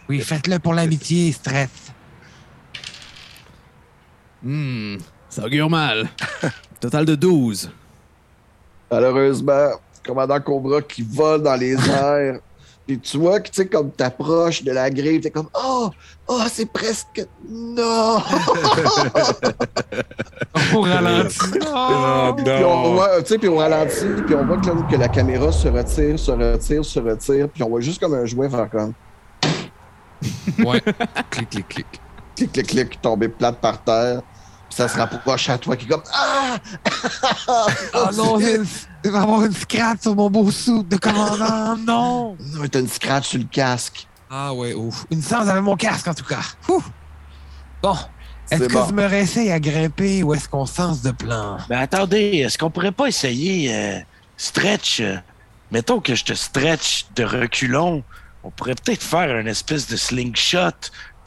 [0.09, 1.69] Oui, faites-le pour l'amitié, stress.
[4.43, 4.97] Hmm,
[5.29, 6.09] ça augure mal.
[6.79, 7.71] Total de 12.
[8.91, 9.69] Malheureusement,
[10.05, 12.39] commandant Cobra qui vole dans les airs.
[12.89, 15.91] Puis tu vois que, tu sais, comme t'approches de la grille, t'es comme, oh,
[16.27, 18.17] oh, c'est presque, non!
[20.73, 21.37] Au ralenti.
[21.71, 25.07] Oh, Puis on voit, tu sais, puis on ralentit, puis on voit que, que la
[25.07, 28.67] caméra se retire, se retire, se retire, puis on voit juste comme un jouet faire
[28.71, 28.93] comme
[30.65, 30.81] Ouais.
[31.29, 31.85] clic, clic, clic.
[32.35, 34.23] clic, clic, clic, tomber plate par terre.
[34.69, 36.57] Ça se rapproche à toi qui est comme Ah!
[37.47, 38.65] Oh non, j'ai une-
[39.03, 41.75] je vais avoir une scratch sur mon beau sou de commandant.
[41.85, 42.37] Non!
[42.39, 44.07] Non, t'as une scratch sur le casque.
[44.29, 45.05] Ah ouais, ouf.
[45.09, 46.41] Une chance avec mon casque, en tout cas.
[46.69, 46.83] Ouh.
[47.81, 47.95] Bon.
[48.51, 48.85] Est-ce C'est que bon.
[48.89, 51.57] je me réessaye à grimper ou est-ce qu'on sens de plan?
[51.69, 53.99] Mais attendez, est-ce qu'on pourrait pas essayer euh,
[54.37, 55.01] stretch?
[55.01, 55.17] euh,
[55.71, 58.03] mettons que je te stretch de reculons.
[58.43, 60.71] On pourrait peut-être faire une espèce de slingshot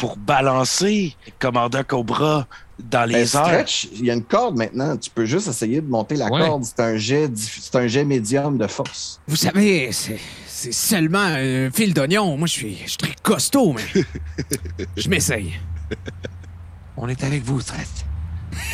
[0.03, 3.29] pour balancer commandant Cobra dans les Ben, airs.
[3.29, 4.97] stretch, il y a une corde maintenant.
[4.97, 6.41] Tu peux juste essayer de monter la Ouais.
[6.41, 6.65] corde.
[6.65, 9.21] C'est un jet, diff- c'est un jet médium de force.
[9.29, 10.19] Vous savez, c'est,
[10.73, 12.37] seulement un fil d'oignon.
[12.37, 14.03] Moi, je suis, je suis très costaud, mais
[14.97, 15.53] je m'essaye.
[16.97, 18.05] On est avec vous, stress.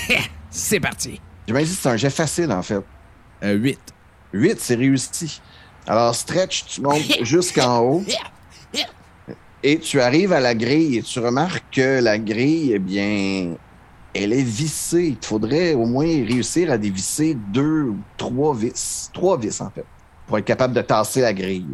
[0.51, 1.21] C'est parti.
[1.47, 2.81] Même dit que c'est un jet facile, en fait.
[3.45, 3.79] Euh, 8.
[4.33, 5.43] 8, c'est réussi.
[5.87, 8.05] Alors, stretch, tu montes jusqu'en haut
[9.63, 13.55] et tu arrives à la grille et tu remarques que la grille, eh bien,
[14.15, 15.09] elle est vissée.
[15.09, 19.11] Il te faudrait au moins réussir à dévisser deux ou trois vis.
[19.13, 19.85] Trois vis, en fait,
[20.27, 21.67] pour être capable de tasser la grille.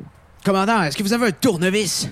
[0.44, 2.08] Commandant, est-ce que vous avez un tournevis?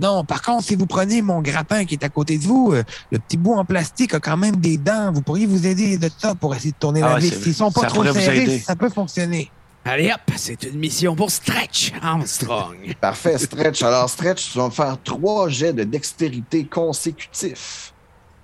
[0.00, 2.82] Non, par contre, si vous prenez mon grappin qui est à côté de vous, euh,
[3.10, 5.12] le petit bout en plastique a quand même des dents.
[5.12, 7.42] Vous pourriez vous aider de ça pour essayer de tourner Ah la ouais, vis.
[7.42, 9.50] S'ils sont pas ça trop serrés, ça peut fonctionner.
[9.84, 12.76] Allez hop, c'est une mission pour Stretch Armstrong.
[13.00, 13.82] Parfait, stretch.
[13.82, 17.92] Alors, stretch, tu vas me faire trois jets de dextérité consécutifs.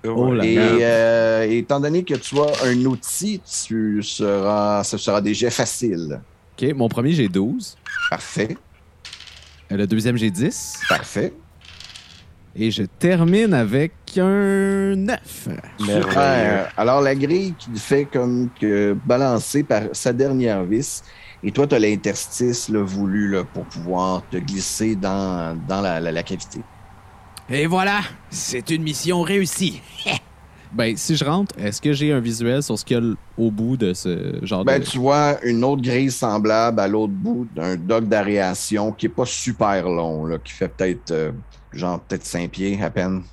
[0.05, 0.61] Oh là Et là.
[0.63, 6.19] euh, étant donné que tu as un outil, tu seras, ce sera des jets faciles.
[6.61, 7.77] OK, mon premier, j'ai 12.
[8.09, 8.57] Parfait,
[9.71, 10.81] Euh, Le deuxième, j'ai 10.
[10.89, 11.33] parfait.
[12.55, 15.47] Et je termine avec un 9.
[15.79, 16.73] Super.
[16.75, 21.03] Alors, la grille qui fait comme que balancer par sa dernière vis,
[21.43, 25.99] et toi, tu as l'interstice là, voulu là, pour pouvoir te glisser dans, dans la,
[25.99, 26.61] la- la cavité.
[27.49, 29.81] Et voilà, c'est une mission réussie.
[30.71, 33.49] Ben, si je rentre, est-ce que j'ai un visuel sur ce qu'il y a au
[33.49, 34.85] bout de ce genre Ben, de...
[34.85, 39.25] tu vois une autre grille semblable à l'autre bout d'un dock d'aération qui est pas
[39.25, 41.31] super long, là, qui fait peut-être euh,
[41.73, 43.23] genre peut-être 5 pieds à peine.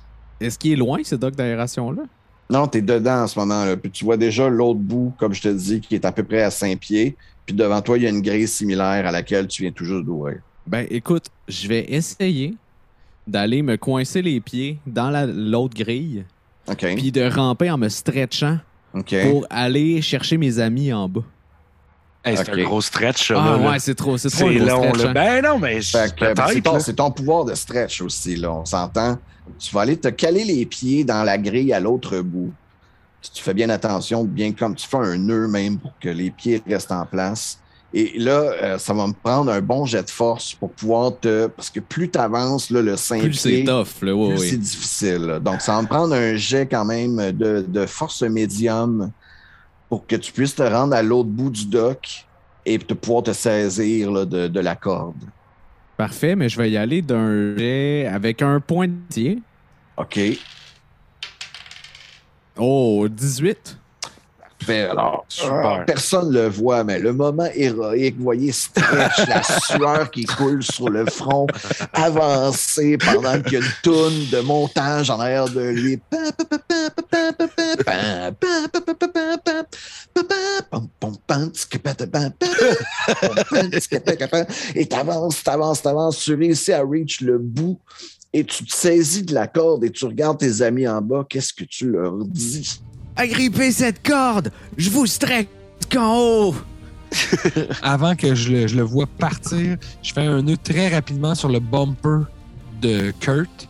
[0.41, 2.01] Est-ce qu'il est loin, ce dock d'aération-là?
[2.49, 3.65] Non, tu es dedans en ce moment.
[3.65, 3.77] Là.
[3.77, 6.41] Puis tu vois déjà l'autre bout, comme je te dis, qui est à peu près
[6.41, 7.15] à 5 pieds.
[7.47, 10.03] Puis devant toi, il y a une grille similaire à laquelle tu viens tout juste
[10.05, 10.37] d'ouvrir.
[10.67, 12.53] Ben, écoute, je vais essayer
[13.25, 16.25] d'aller me coincer les pieds dans la- l'autre grille,
[16.69, 16.85] OK.
[16.95, 18.59] puis de ramper en me stretchant
[19.23, 21.23] pour aller chercher mes amis en bas.
[22.25, 23.69] Hey, c'est un gros stretch, Ah là, là.
[23.71, 25.09] ouais, c'est trop, c'est trop C'est long, stretch, là.
[25.09, 25.13] hein.
[25.13, 29.17] Ben non, mais c'est ton, ton pouvoir de stretch aussi, là, on s'entend.
[29.59, 32.51] Tu vas aller te caler les pieds dans la grille à l'autre bout.
[33.21, 36.31] Tu, tu fais bien attention, bien comme tu fais un nœud même pour que les
[36.31, 37.59] pieds restent en place.
[37.93, 41.47] Et là, euh, ça va me prendre un bon jet de force pour pouvoir te.
[41.47, 44.47] Parce que plus tu avances, là, le 5 Plus c'est tough, là, ouais, plus ouais.
[44.49, 45.21] c'est difficile.
[45.21, 45.39] là.
[45.39, 49.11] Donc, ça va me prendre un jet quand même de, de force médium
[49.89, 52.25] pour que tu puisses te rendre à l'autre bout du dock
[52.65, 55.15] et te pouvoir te saisir là, de, de la corde.
[55.95, 59.37] Parfait, mais je vais y aller d'un jet avec un point de tir.
[59.95, 60.19] OK.
[62.57, 63.77] Oh, 18.
[64.63, 65.85] Fait, alors, Super.
[65.85, 70.89] personne le voit, mais le moment héroïque, vous voyez Stretch, la sueur qui coule sur
[70.89, 71.45] le front,
[71.93, 75.99] avancer pendant qu'il y a une toune de montage en arrière de lui.
[84.75, 87.79] Et t'avances, t'avances, t'avances, tu réussis à reach le bout
[88.33, 91.25] et tu te saisis de la corde et tu regardes tes amis en bas.
[91.27, 92.81] Qu'est-ce que tu leur dis?
[93.15, 94.51] Agrippez cette corde!
[94.77, 95.49] Je vous strecke
[95.91, 96.55] qu'en haut!
[97.81, 101.49] Avant que je le, je le vois partir, je fais un nœud très rapidement sur
[101.49, 102.25] le bumper
[102.81, 103.67] de Kurt.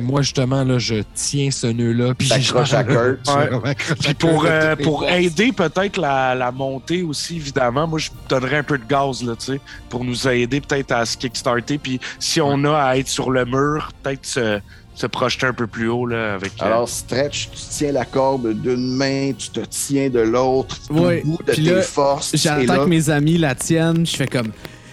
[0.00, 2.14] Moi, justement, là, je tiens ce nœud-là.
[2.14, 3.18] Puis T'accroches à Kurt.
[3.26, 3.74] Je Ouais.
[4.00, 8.62] Puis pour, euh, pour aider peut-être la, la montée aussi, évidemment, moi, je donnerais un
[8.62, 11.78] peu de gaz, là, tu sais, pour nous aider peut-être à se kickstarter.
[11.78, 14.60] Puis si on a à être sur le mur, peut-être se,
[14.94, 16.52] se projeter un peu plus haut, là, avec...
[16.60, 21.22] euh, Alors, stretch, tu tiens la corde d'une main, tu te tiens de l'autre, Ouais,
[21.24, 22.34] bout de puis tes là, forces.
[22.34, 24.06] J'attends que mes amis la tiennent.
[24.06, 24.52] Je fais comme.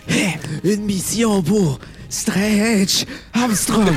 [0.09, 3.95] Hé, une mission pour Stretch Armstrong!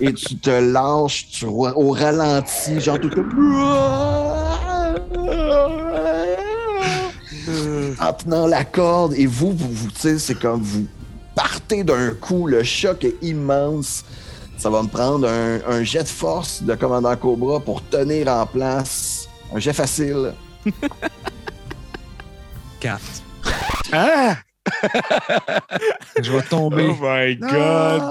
[0.00, 3.30] et tu te lâches tu, au ralenti, genre tout comme...
[8.00, 10.86] En tenant la corde, et vous, vous, vous c'est comme vous
[11.34, 14.04] partez d'un coup, le choc est immense.
[14.56, 18.46] Ça va me prendre un, un jet de force de commandant Cobra pour tenir en
[18.46, 19.28] place.
[19.54, 20.32] Un jet facile.
[22.80, 23.22] Quatre.
[23.92, 24.36] Ah!
[26.22, 26.88] Je vais tomber.
[26.90, 28.02] Oh my God!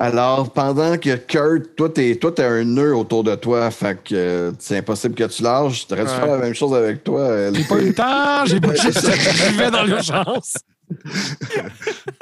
[0.00, 4.14] Alors, pendant que Kurt, toi, t'es, toi, t'as un nœud autour de toi, fait que
[4.14, 5.86] euh, c'est impossible que tu lâches.
[5.86, 6.16] T'aurais dû Ouais.
[6.16, 7.20] faire la même chose avec toi.
[7.20, 10.54] euh, J'ai pas eu le temps, j'ai pas juste je vivais dans l'urgence.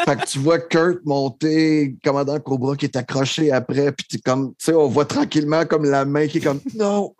[0.04, 4.50] Fait que tu vois Kurt monter, commandant Cobra qui est accroché après, puis t'es comme,
[4.50, 7.14] tu sais, on voit tranquillement comme la main qui est comme, non,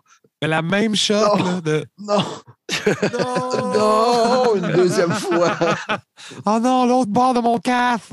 [0.49, 1.45] la même shot Non.
[1.45, 2.25] là, de non,
[3.13, 3.73] Non!
[3.75, 5.57] non, une deuxième fois.
[6.47, 8.13] Oh non, l'autre bord de mon casque!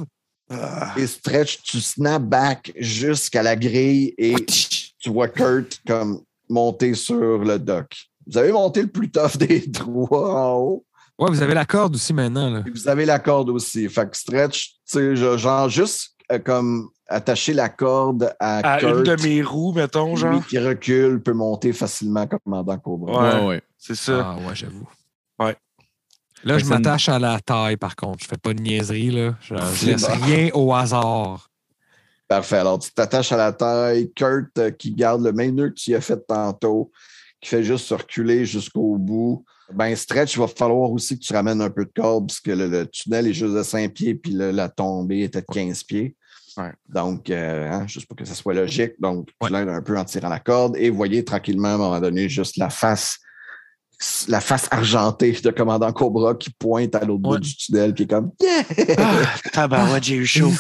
[0.98, 7.38] Et stretch, tu snap back jusqu'à la grille et tu vois Kurt comme monter sur
[7.40, 7.96] le dock.
[8.26, 10.86] Vous avez monté le plus tough des trois en haut.
[11.20, 12.50] Ouais, vous avez la corde aussi maintenant.
[12.50, 12.64] Là.
[12.66, 13.88] Et vous avez la corde aussi.
[13.90, 18.98] Fait que stretch, tu sais, genre juste euh, comme attacher la corde à, À Kurt.
[18.98, 20.46] une de mes roues, mettons, Lui genre.
[20.48, 23.22] qui recule peut monter facilement comme commandant Cobra.
[23.34, 23.40] Ouais.
[23.42, 23.62] Ouais, ouais.
[23.78, 24.36] C'est ça.
[24.38, 24.88] Ah ouais, j'avoue.
[25.40, 25.56] Ouais.
[26.44, 28.24] Là, Fait je m'attache à la taille, par contre.
[28.24, 29.36] Je fais pas de niaiserie, là.
[29.42, 30.26] Je, je C'est laisse bon.
[30.26, 31.50] rien au hasard.
[32.28, 32.58] Parfait.
[32.58, 34.12] Alors, tu t'attaches à la taille.
[34.14, 36.92] Kurt euh, qui garde le même nœud que tu as fait tantôt,
[37.42, 39.44] qui fait juste se reculer jusqu'au bout.
[39.74, 42.68] Ben, stretch, il va falloir aussi que tu ramènes un peu de corde, puisque le,
[42.68, 46.16] le tunnel est juste de 5 pieds, puis le- la tombée était de 15 pieds.
[46.60, 46.72] Ouais.
[46.90, 48.94] Donc, euh, hein, juste pour que ça soit logique.
[49.00, 49.48] Donc, Ouais.
[49.48, 50.76] tu l'aides un peu en tirant la corde.
[50.78, 53.18] Et vous voyez tranquillement, à un moment donné, juste la face
[54.30, 58.08] la face argentée de commandant Cobra qui pointe à l'autre bout du tunnel, qui est
[58.08, 58.64] comme Yeah!
[58.98, 60.52] Ah, tabarouette, j'ai eu chaud.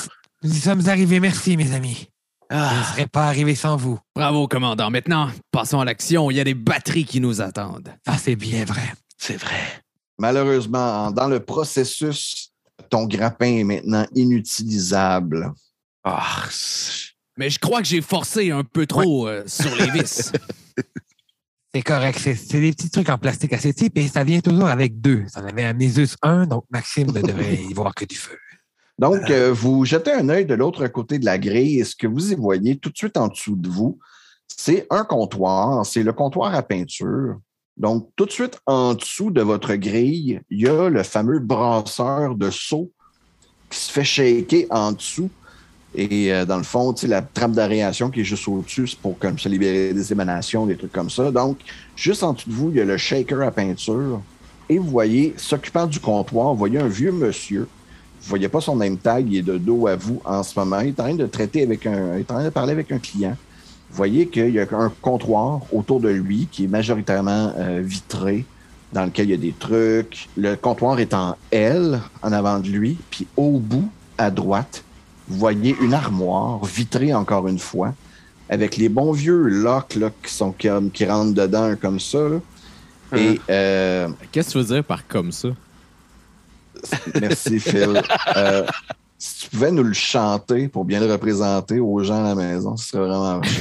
[0.43, 2.09] Nous y sommes arrivés, merci, mes amis.
[2.51, 3.97] Je ne Ah, serais pas arrivé sans vous.
[4.13, 4.89] Bravo, commandant.
[4.89, 6.29] Maintenant, passons à l'action.
[6.31, 7.93] Il y a des batteries qui nous attendent.
[8.05, 8.81] Ça, c'est bien vrai.
[9.17, 9.55] c'est vrai.
[10.17, 12.51] Malheureusement, en- dans le processus,
[12.89, 15.53] ton grappin est maintenant inutilisable.
[16.03, 16.47] Ah,
[17.37, 20.31] Mais je crois que j'ai forcé un peu trop euh, sur les vis.
[21.73, 22.17] C'est correct.
[22.19, 25.25] C'est c'est des petits trucs en plastique assez type et ça vient toujours avec deux.
[25.27, 28.37] Ça en avait amené juste un, donc Maxime ne devrait y voir que du feu.
[28.97, 32.05] Donc, euh, vous jetez un œil de l'autre côté de la grille et ce que
[32.05, 33.97] vous y voyez tout de suite en dessous de vous,
[34.47, 35.85] c'est un comptoir.
[35.85, 37.37] C'est le comptoir à peinture.
[37.77, 42.35] Donc, tout de suite en dessous de votre grille, il y a le fameux brasseur
[42.35, 42.91] de seau
[43.69, 45.29] qui se fait shaker en dessous.
[45.99, 49.37] Et euh, dans le fond, la trappe d'aération qui est juste au-dessus, c'est pour comme
[49.37, 51.29] se libérer des émanations, des trucs comme ça.
[51.29, 51.57] Donc,
[51.97, 54.21] juste en dessous de vous, il y a le shaker à peinture.
[54.69, 57.67] Et vous voyez, s'occupant du comptoir, vous voyez un vieux monsieur.
[58.21, 60.79] Vous voyez pas son name tag, il est de dos à vous en ce moment.
[60.79, 62.15] Il est en train de traiter avec un.
[62.15, 63.35] Il est en train de parler avec un client.
[63.89, 68.45] Vous voyez qu'il y a un comptoir autour de lui qui est majoritairement euh, vitré.
[68.93, 70.29] dans lequel il y a des trucs.
[70.37, 74.83] Le comptoir est en L en avant de lui, puis au bout, à droite,
[75.29, 77.93] vous voyez une armoire vitrée encore une fois,
[78.49, 82.17] avec les bons vieux locks là, qui sont comme qui rentrent dedans comme ça.
[82.29, 82.39] là.
[83.17, 85.49] Et euh, Qu'est-ce que tu veux dire par comme ça?
[87.21, 88.01] merci Phil.
[88.37, 88.65] Euh,
[89.21, 92.77] si tu pouvais nous le chanter pour bien le représenter aux gens à la maison,
[92.77, 93.41] ce serait vraiment.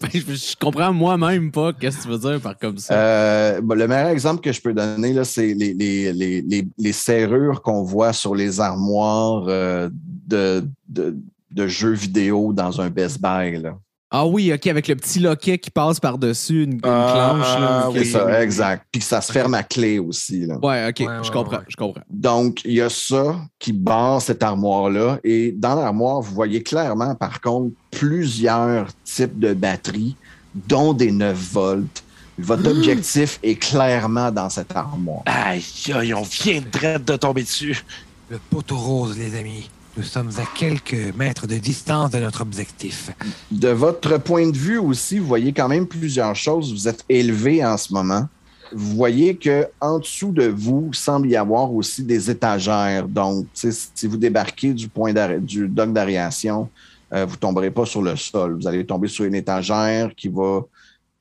[0.00, 2.94] Ben, je, comprends moi-même pas qu'est-ce que tu veux dire par comme ça.
[2.94, 6.66] Euh, bon, le meilleur exemple que je peux donner, là, c'est les, les, les, les,
[6.78, 11.14] les serrures qu'on voit sur les armoires euh, de, de,
[11.50, 13.60] de jeux vidéo dans un Best Buy.
[13.60, 13.76] Là.
[14.14, 17.60] Ah oui, OK, avec le petit loquet qui passe par-dessus une, une Ah, clenche.
[17.60, 18.86] Là, C'est oui, ça, exact.
[18.92, 20.44] Puis que ça se ferme à clé aussi.
[20.44, 20.58] Là.
[20.62, 21.64] Ouais, OK, Ouais, je comprends, ouais.
[21.66, 22.02] je comprends.
[22.10, 25.18] Donc, il y a ça qui barre cette armoire-là.
[25.24, 30.14] Et dans l'armoire, vous voyez clairement, par contre, plusieurs types de batteries,
[30.54, 32.04] dont des 9 volts.
[32.38, 35.22] Votre objectif est clairement dans cette armoire.
[35.26, 37.82] Aïe, aïe, on vient de tomber dessus.
[38.28, 39.70] Le poteau rose, les amis.
[39.94, 43.10] Nous sommes à quelques mètres de distance de notre objectif.
[43.50, 46.72] De votre point de vue aussi, vous voyez quand même plusieurs choses.
[46.72, 48.26] Vous êtes élevé en ce moment.
[48.72, 53.06] Vous voyez que en dessous de vous semble y avoir aussi des étagères.
[53.06, 56.70] Donc, si vous débarquez du point du dock d'aération,
[57.12, 58.56] euh, vous tomberez pas sur le sol.
[58.58, 60.62] Vous allez tomber sur une étagère qui va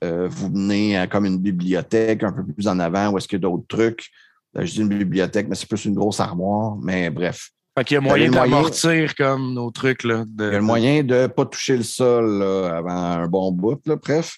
[0.06, 3.36] euh, vous mener à comme une bibliothèque un peu plus en avant, où est-ce qu'il
[3.36, 4.12] y a d'autres trucs.
[4.56, 6.78] Euh, je dis une bibliothèque, mais c'est plus une grosse armoire.
[6.82, 10.04] Mais bref, Fait qu'il y a Vous moyen d'amortir comme nos trucs.
[10.04, 10.46] Là, de...
[10.46, 13.52] il y a le moyen de ne pas toucher le sol là, avant un bon
[13.52, 13.80] bout.
[13.86, 14.38] Là, bref,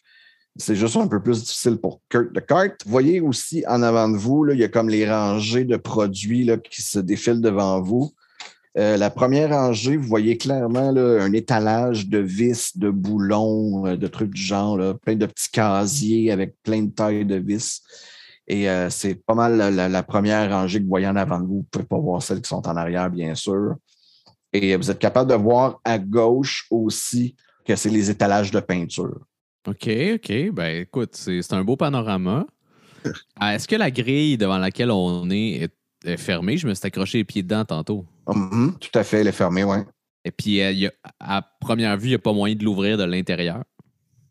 [0.55, 2.75] c'est juste un peu plus difficile pour Kurt de Kart.
[2.85, 5.77] Vous voyez aussi en avant de vous, là, il y a comme les rangées de
[5.77, 8.13] produits là, qui se défilent devant vous.
[8.77, 13.97] Euh, la première rangée, vous voyez clairement là, un étalage de vis, de boulons, euh,
[13.97, 17.81] de trucs du genre, là, plein de petits casiers avec plein de tailles de vis.
[18.47, 21.39] Et euh, c'est pas mal la, la- la première rangée que vous voyez en avant
[21.39, 21.53] de vous.
[21.53, 23.75] Vous ne pouvez pas voir celles qui sont en arrière, bien sûr.
[24.51, 29.21] Et vous êtes capable de voir à gauche aussi que c'est les étalages de peinture.
[29.67, 30.51] OK, OK.
[30.51, 32.45] Ben écoute, c'est un beau panorama.
[33.39, 35.73] Ah, Est-ce que la grille devant laquelle on est est,
[36.05, 36.57] est fermée?
[36.57, 38.05] Je me suis accroché les pieds dedans tantôt.
[38.27, 39.77] Mhm, tout à fait, elle est fermée, oui.
[40.25, 42.63] Et puis, euh, il y a- à première vue, il n'y a pas moyen de
[42.63, 43.63] l'ouvrir de l'intérieur.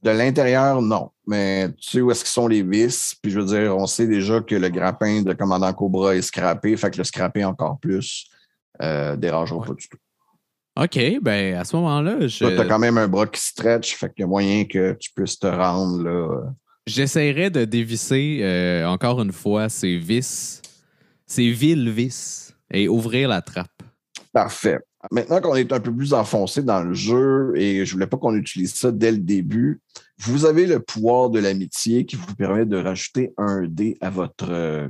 [0.03, 1.11] De l'intérieur, non.
[1.27, 3.15] Mais tu sais où est-ce qu'ils sont les vis?
[3.23, 6.77] Puis je veux dire, on sait déjà que le grappin de commandant Cobra est scrappé,
[6.77, 8.27] fait que le scraper encore plus
[8.83, 9.99] euh, dérangera pas du tout.
[10.81, 14.09] OK, ben à ce moment-là, je- tu as quand même un bras qui stretch, fait
[14.13, 16.41] qu'il y a moyen que tu puisses te rendre là.
[16.87, 20.61] j'essaierai de dévisser euh, encore une fois ces vis,
[21.27, 23.83] ces villes vis, et ouvrir la trappe.
[24.33, 24.79] Parfait.
[25.11, 28.37] Maintenant qu'on est un peu plus enfoncé dans le jeu et je voulais pas qu'on
[28.37, 29.81] utilise ça dès le début,
[30.19, 34.51] vous avez le pouvoir de l'amitié qui vous permet de rajouter un dé à votre,
[34.51, 34.89] euh,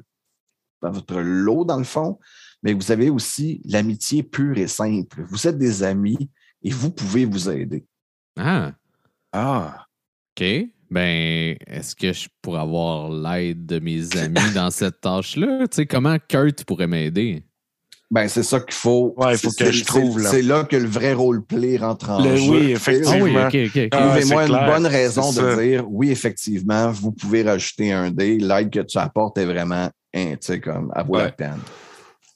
[0.82, 2.18] à votre lot, dans le fond.
[2.62, 5.24] Mais vous avez aussi l'amitié pure et simple.
[5.28, 6.30] Vous êtes des amis
[6.62, 7.84] et vous pouvez vous aider.
[8.38, 8.72] Ah,
[9.32, 9.86] Ah,
[10.36, 10.44] OK.
[10.90, 15.66] Ben, est-ce que je pourrais avoir l'aide de mes amis dans cette tâche-là?
[15.68, 17.42] Tu sais, comment Kurt pourrait m'aider?
[18.12, 19.14] Ben, c'est ça qu'il faut.
[19.16, 20.28] Ouais, il faut C'est- que je trouve, là.
[20.30, 22.50] C'est là que le vrai roleplay rentre en Le- jeu.
[22.50, 23.10] oui, effectivement.
[23.46, 23.88] Ah oui, OK.
[23.90, 25.56] Ah, Trouvez-moi une clair, bonne raison de ça.
[25.56, 28.36] dire oui, effectivement, vous pouvez rajouter un dé.
[28.38, 31.32] L'aide que tu apportes est vraiment, hein, tu sais, comme, à vaut la Ouais.
[31.32, 31.58] peine.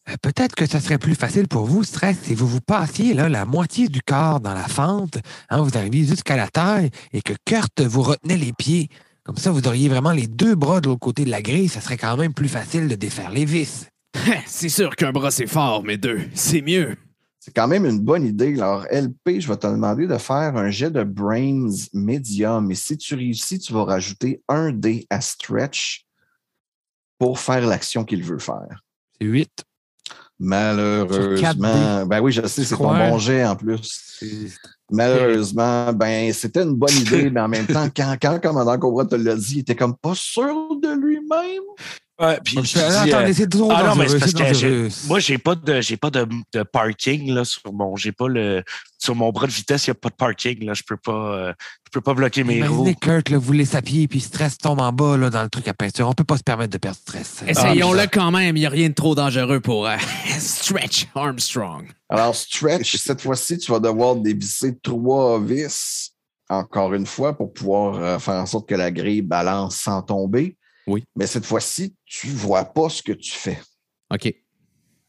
[0.09, 3.29] Euh, Peut-être que ça serait plus facile pour vous, Stress, si vous vous passiez là,
[3.29, 5.19] la moitié du corps dans la fente,
[5.51, 8.89] hein, vous arriviez jusqu'à la taille et que Kurt vous retenait les pieds.
[9.25, 11.69] Comme ça, vous auriez vraiment les deux bras de l'autre côté de la grille.
[11.69, 13.89] Ça serait quand même plus facile de défaire les vis.
[14.47, 16.97] C'est sûr qu'un bras c'est fort, mais deux, c'est mieux.
[17.39, 18.55] C'est quand même une bonne idée.
[18.61, 22.69] Alors, LP, je vais te demander de faire un jet de Brains médium.
[22.73, 26.07] Et si tu réussis, tu vas rajouter un dé à Stretch
[27.21, 28.83] pour faire l'action qu'il veut faire.
[29.21, 29.65] C'est 8.
[30.39, 34.21] Malheureusement, ben oui, je sais, c'est ton bon jet en plus.
[34.91, 39.07] Malheureusement, ben c'était une bonne idée, mais en même temps, quand, quand le commandant Cobra
[39.07, 41.63] te l'a dit, il était comme pas sûr de lui-même.
[42.21, 45.81] Ouais, puis je dis, Attendez, c'est Ah non, mais parce que moi, j'ai pas de
[45.81, 47.97] j'ai pas de, de parking là, sur mon.
[47.97, 48.63] J'ai pas le.
[48.99, 50.65] Sur mon bras de vitesse, il n'y a pas de parking.
[50.65, 50.75] Là.
[50.75, 51.53] Je peux pas euh,
[51.87, 52.83] je peux pas bloquer mes roues.
[52.83, 55.49] Imaginez Kurt, là, vous laissez à pied, puis Stress tombe en bas là, dans le
[55.49, 56.09] truc à peinture.
[56.09, 57.43] On peut pas se permettre de perdre Stress.
[57.47, 59.97] Essayons-le Ah, quand même, il n'y a rien de trop dangereux pour euh,
[60.39, 61.89] Stretch Armstrong.
[62.09, 66.13] Alors, Stretch, cette fois-ci, tu vas devoir dévisser trois vis,
[66.49, 70.57] encore une fois, pour pouvoir euh, faire en sorte que la grille balance sans tomber.
[70.87, 71.05] Oui.
[71.17, 73.59] Mais cette fois-ci, tu vois pas ce que tu fais.
[74.13, 74.33] OK.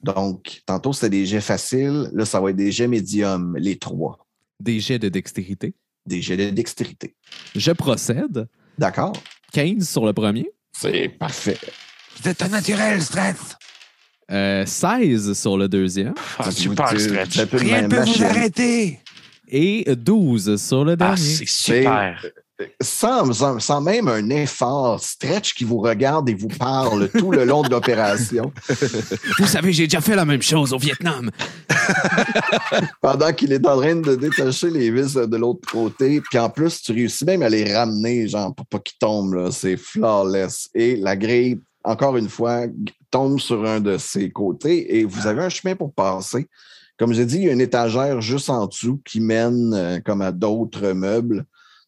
[0.01, 2.09] Donc, tantôt, c'était des jets faciles.
[2.13, 4.25] Là, ça va être des jets médiums, les trois.
[4.59, 5.73] Des jets de dextérité.
[6.05, 7.15] Des jets de dextérité.
[7.55, 8.47] Je procède.
[8.77, 9.13] D'accord?
[9.53, 10.49] 15 sur le premier.
[10.71, 11.57] C'est parfait.
[12.21, 13.37] Vous êtes un naturel, Stretch.
[14.31, 16.13] Euh, 16 sur le deuxième.
[16.37, 17.29] Ah, super Tu- stretch.
[17.29, 18.99] tu appelles Rien ne peut vous arrêter.
[19.47, 21.17] Et 12 sur le Ah, dernier.
[21.21, 22.25] c'est super.
[22.81, 27.69] Sans, même un effort, Stretch qui vous regarde et vous parle tout le long de
[27.69, 28.51] l'opération,
[29.39, 31.29] Vous savez, j'ai déjà fait la même chose au Vietnam.
[33.01, 36.21] pendant qu'il est en train de détacher les vis de l'autre côté.
[36.21, 39.35] Puis en plus, tu réussis même à les ramener, genre, pour pas qu'ils tombent.
[39.35, 39.51] là.
[39.51, 40.69] C'est flawless.
[40.73, 42.63] Et la grille, encore une fois,
[43.11, 46.47] tombe sur un de ses côtés et vous avez un chemin pour passer.
[46.97, 50.21] Comme j'ai dit, il y a une étagère juste en dessous qui mène euh, comme
[50.21, 51.45] à d'autres meubles.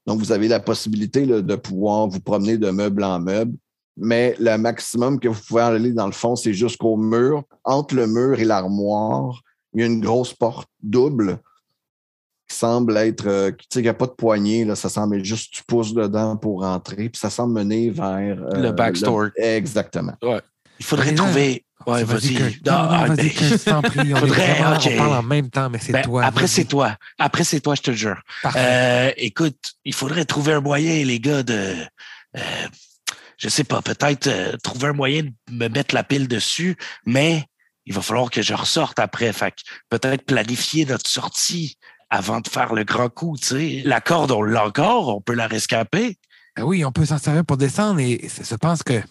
[0.10, 3.56] Donc, vous avez la possibilité là, de pouvoir vous promener de meuble en meuble.
[3.96, 7.44] Mais le maximum que vous pouvez aller dans le fond, c'est jusqu'au mur.
[7.64, 11.38] Entre le mur et l'armoire, il y a une grosse porte double
[12.50, 15.18] qui semble être, euh, tu sais, qu'il n'y a pas de poignée, là, ça semble
[15.18, 19.28] être juste tu pousses dedans pour rentrer, puis ça semble mener vers euh, Le backstore.
[19.36, 20.14] Exactement.
[20.80, 21.66] Il faudrait Mais là- trouver.
[21.88, 22.34] Ouais, Vas-y,
[22.66, 24.14] non, ah, vas-y, ben, je t'en prie.
[24.14, 24.88] On, est Faudrait, vraiment- ok.
[24.94, 26.26] on parle en même temps, mais c'est ben, toi.
[26.26, 26.98] après, c'est toi.
[27.18, 28.22] Après, c'est toi, je te jure.
[28.58, 31.74] Euh, écoute, il faudrait trouver un moyen, les gars, de.
[32.38, 32.42] euh,
[33.38, 36.76] je sais pas, peut-être euh, trouver un moyen de me mettre la pile dessus,
[37.06, 37.46] mais
[37.86, 39.32] il va falloir que je ressorte après.
[39.32, 39.54] Fait
[39.90, 41.78] peut-être planifier notre sortie
[42.10, 43.82] avant de faire le grand coup, tu sais.
[43.86, 46.18] La corde, on l'a encore, on peut la rescaper.
[46.56, 49.02] Ben oui, on peut s'en servir pour descendre et je pense que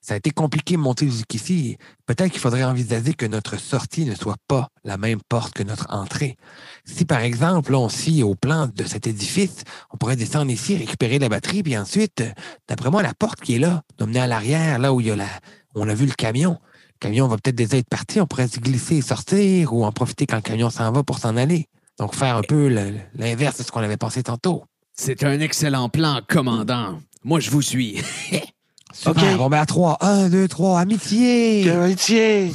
[0.00, 1.78] ça a été compliqué de monter jusqu'ici.
[2.06, 5.86] Peut-être qu'il faudrait envisager que notre sortie ne soit pas la même porte que notre
[5.90, 6.36] entrée.
[6.84, 10.76] Si, par exemple, là, on scie au plan de cet édifice, on pourrait descendre ici,
[10.76, 12.22] récupérer la batterie, puis ensuite,
[12.68, 15.10] d'après moi, la porte qui est là, nous mener à l'arrière, là où il y
[15.10, 15.28] a la...
[15.74, 16.58] on a vu le camion.
[16.92, 19.92] Le camion va peut-être déjà être parti, on pourrait se glisser et sortir ou en
[19.92, 21.68] profiter quand le camion s'en va pour s'en aller.
[21.98, 22.68] Donc, faire un peu
[23.14, 24.64] l'inverse de ce qu'on avait pensé tantôt.
[24.96, 27.00] C'est un excellent plan, commandant.
[27.24, 28.00] Moi, je vous suis.
[28.92, 29.40] Super, OK.
[29.40, 29.96] on met à trois.
[30.00, 31.68] Un, deux, trois, amitié!
[31.68, 32.52] Amitié!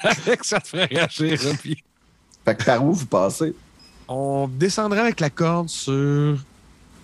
[0.00, 1.82] Avec ça te ferait réagir, Robbie.
[2.44, 3.54] Fait que par où vous passez?
[4.08, 6.38] On descendrait avec la corde sur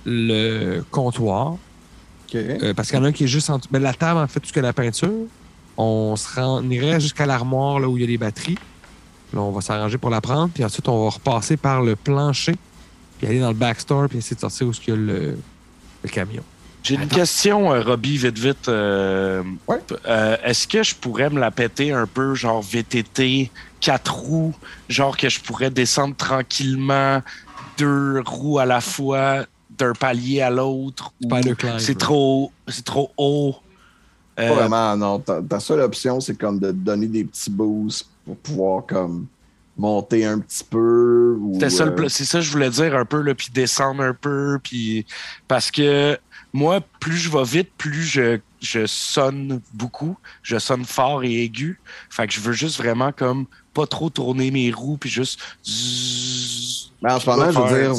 [0.04, 1.56] le comptoir.
[2.34, 3.68] Euh, parce qu'il y en a un qui est juste en dessous.
[3.70, 5.26] Ben, la table, en fait, tout ce que la peinture.
[5.76, 8.58] On, se rend- on irait jusqu'à l'armoire, là où il y a les batteries.
[9.32, 10.50] Là, on va s'arranger pour la prendre.
[10.52, 12.54] Puis ensuite, on va repasser par le plancher.
[13.18, 14.08] Puis aller dans le backstore.
[14.08, 15.38] Puis essayer de sortir où il y a le,
[16.02, 16.42] le camion.
[16.82, 18.68] J'ai une question, euh, Robbie, vite, vite.
[18.68, 19.80] Euh, Ouais.
[20.06, 23.50] euh, Est-ce que je pourrais me la péter un peu, genre VTT,
[23.80, 24.54] quatre roues,
[24.88, 27.20] genre que je pourrais descendre tranquillement,
[27.76, 29.44] deux roues à la fois,
[29.76, 31.12] d'un palier à l'autre?
[31.78, 33.56] C'est trop, c'est trop haut.
[34.38, 35.18] Euh, Pas vraiment, non.
[35.18, 39.26] Ta, ta seule option, c'est comme de te donner des petits boosts pour pouvoir comme
[39.78, 41.38] monter un petit peu.
[41.70, 44.58] ça, euh, c'est ça que je voulais dire un peu, là, puis descendre un peu,
[44.62, 45.06] puis
[45.46, 46.18] parce que
[46.52, 51.80] moi, plus je vais vite, plus je, je sonne beaucoup, je sonne fort et aigu.
[52.10, 53.46] Fait que je veux juste vraiment comme
[53.78, 55.38] pas trop tourner mes roues, puis juste.
[57.00, 57.94] Mais en ce puis moment, je veux dire,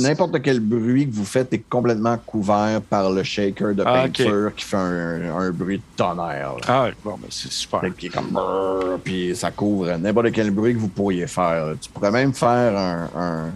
[0.00, 4.54] n'importe quel bruit que vous faites est complètement couvert par le shaker de Ah, peinture
[4.54, 6.56] qui fait un, un bruit de tonnerre.
[6.56, 6.60] là.
[6.68, 7.80] Ah, bon, ben c'est super.
[8.12, 11.66] Comme brrr, puis ça couvre n'importe quel bruit que vous pourriez faire.
[11.66, 11.72] là.
[11.80, 13.50] Tu pourrais même faire un, un-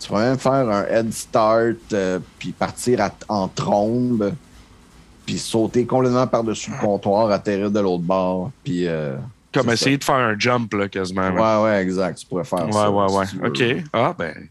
[0.00, 4.32] tu pourrais même faire un head start euh, puis partir à- en trombe
[5.24, 9.16] puis sauter complètement par-dessus le comptoir, atterrir de l'autre bord puis euh,
[9.62, 11.30] Comme essayer de faire un jump, là, quasiment.
[11.30, 11.58] là.
[11.62, 12.90] ouais ouais exact, tu pourrais faire Ouais, ça.
[12.90, 13.26] ouais, ouais.
[13.26, 13.46] si veux.
[13.48, 13.84] OK.
[13.92, 14.48] Ah, ben,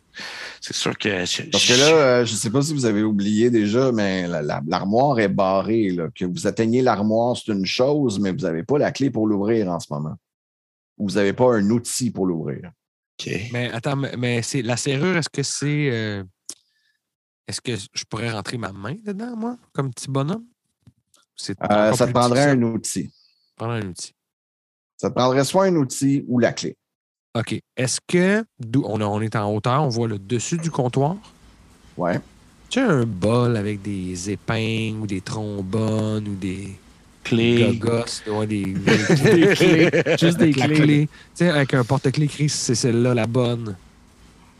[0.61, 1.25] c'est sûr que.
[1.25, 4.27] je- Parce que là, euh, je ne sais pas si vous avez oublié déjà, mais
[4.27, 5.89] la- la- l'armoire est barrée.
[5.89, 6.07] là.
[6.13, 9.69] Que vous atteignez l'armoire, c'est une chose, mais vous n'avez pas la clé pour l'ouvrir
[9.69, 10.15] en ce moment.
[10.97, 12.71] Vous n'avez pas un outil pour l'ouvrir.
[13.19, 13.29] OK.
[13.53, 15.89] Mais attends, mais- mais c'est la serrure, est-ce que c'est.
[15.91, 16.23] euh,
[17.47, 20.45] est-ce que je pourrais rentrer ma main dedans, moi, comme petit bonhomme?
[21.69, 23.03] Euh, ça te prendrait un outil.
[23.03, 23.09] ça?
[23.57, 24.13] Prendre un outil.
[24.97, 26.75] Ça te prendrait soit un outil ou la clé.
[27.37, 27.59] OK.
[27.75, 28.45] Est-ce que.
[28.59, 31.15] d'où- On, on est en hauteur, on voit le dessus du comptoir?
[31.97, 32.19] Ouais.
[32.69, 36.69] Tu as un bol avec des épingles ou des trombones ou des
[37.23, 37.77] Clé.
[37.79, 39.89] gogos, ouais, des, Des clés.
[40.19, 40.73] Juste des clés.
[40.75, 41.07] clé.
[41.07, 43.75] Tu sais, avec un porte-clés écrit c'est celle-là la bonne.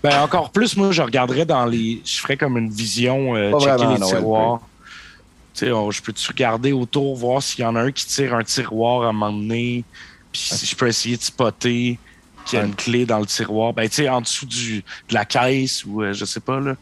[0.03, 2.01] Ben, encore plus, moi, je regarderais dans les.
[2.05, 4.59] Je ferais comme une vision, euh, checker vraiment, les non, tiroirs.
[5.53, 8.43] Tu sais, je peux-tu regarder autour, voir s'il y en a un qui tire un
[8.43, 9.83] tiroir à un moment donné,
[10.37, 11.97] puis si je peux essayer de spotter
[12.45, 12.69] qu'il y a Ouais.
[12.69, 13.73] une clé dans le tiroir.
[13.73, 16.75] Ben, tu sais, en dessous du, de la caisse ou euh, je sais pas, là.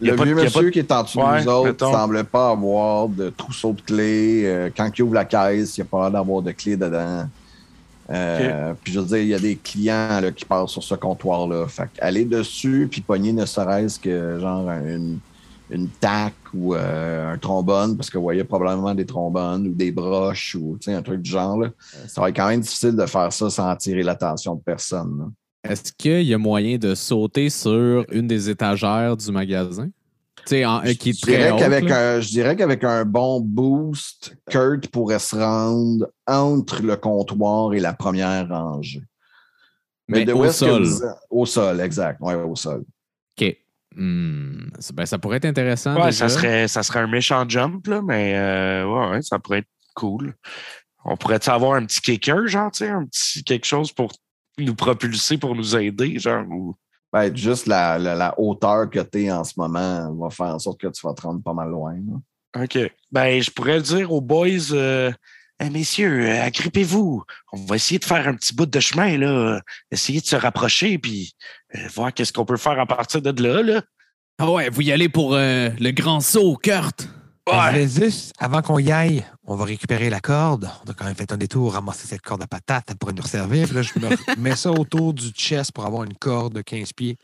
[0.00, 2.24] Le de- vieux monsieur de- qui est en dessous Ouais, de nous autres ne semble
[2.24, 4.42] pas avoir de trousseau de clés.
[4.44, 7.26] Euh, quand il ouvre la caisse, il n'y a pas l'air d'avoir de clés dedans.
[8.10, 10.94] Euh, Puis je veux dire, il y a des clients là, qui passent sur ce
[10.94, 11.66] comptoir-là.
[11.68, 15.18] Fait aller dessus puis pogner ne serait-ce que genre une,
[15.70, 19.90] une tac ou euh, un trombone, parce que vous voyez probablement des trombones ou des
[19.90, 21.58] broches ou tu sais, un truc du genre.
[21.58, 21.70] là.
[22.06, 25.32] Ça va être quand même difficile de faire ça sans attirer l'attention de personne.
[25.64, 29.88] Est-ce qu'il y a moyen de sauter sur une des étagères du magasin?
[30.46, 32.84] Tu sais, en- euh, qui est Je très dirais haute, qu'avec un, je dirais qu'avec
[32.84, 39.02] un bon boost, Kurt pourrait se rendre entre le comptoir et la première rangée.
[40.08, 40.86] Mais de au que sol.
[41.28, 42.18] Au sol, exact.
[42.22, 42.84] Oui, au sol.
[43.98, 45.96] Hmm, ben, ça pourrait être intéressant.
[45.96, 46.28] Ouais, déjà.
[46.28, 49.68] ça serait, ça serait un méchant jump, là, mais euh, ouais, ouais, ça pourrait être
[49.94, 50.34] cool.
[51.04, 54.12] On pourrait avoir un petit kicker, genre, tu sais, un petit quelque chose pour
[54.58, 56.44] nous propulser, pour nous aider, genre.
[56.48, 56.76] Ou...
[57.12, 60.58] Ben, juste la, la- la hauteur que tu es en ce moment va faire en
[60.60, 61.94] sorte que tu vas te rendre pas mal loin.
[61.94, 62.62] là.
[62.64, 62.78] OK.
[63.10, 65.10] Ben, je pourrais dire aux boys, euh,
[65.60, 67.24] Eh, messieurs, euh, agrippez-vous.
[67.52, 69.60] On va essayer de faire un petit bout de chemin, là.
[69.90, 71.32] Essayer de se rapprocher, puis
[71.94, 73.82] voir qu'est-ce qu'on peut faire à partir de là, là.
[74.40, 77.08] Ah ouais, vous y allez pour euh, le grand saut, Kurt.
[77.50, 77.88] Ouais.
[77.88, 80.68] juste, avant qu'on y aille, on va récupérer la corde.
[80.86, 83.22] On a quand même fait un détour, ramasser cette corde à patate, elle pourrait nous
[83.22, 83.66] servir.
[83.66, 86.92] Puis là, je me mets ça autour du chest pour avoir une corde de 15
[86.92, 87.16] pieds.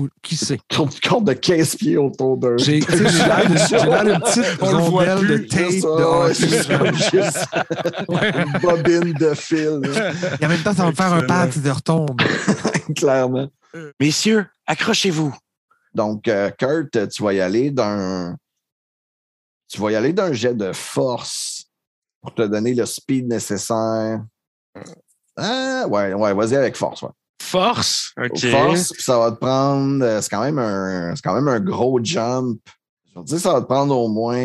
[0.00, 0.58] Ou qui sait?
[0.74, 2.56] Compte compte de 15 pieds autour d'un.
[2.56, 5.70] J'ai l'air d'une- petite rondelle de tape.
[5.70, 6.04] Ça, de
[8.08, 11.22] ouais, une bobine de fil, là, Et en même temps, ça va me faire un
[11.22, 12.20] pad si je retombe.
[12.96, 13.48] clairement.
[14.00, 15.34] Messieurs, accrochez-vous.
[15.94, 18.36] Donc, euh, Kurt, tu vas y aller d'un.
[19.68, 21.64] Tu vas y aller d'un jet de force
[22.20, 24.22] pour te donner le speed nécessaire.
[25.36, 27.10] Ah, ouais, ouais, vas-y avec force, ouais.
[27.42, 28.12] Force.
[28.22, 28.38] OK.
[28.50, 30.04] Force, puis ça va te prendre.
[30.04, 31.14] euh, C'est quand même un.
[31.14, 32.60] C'est quand même un gros jump.
[33.06, 34.36] Je vais te dire, ça va te prendre au moins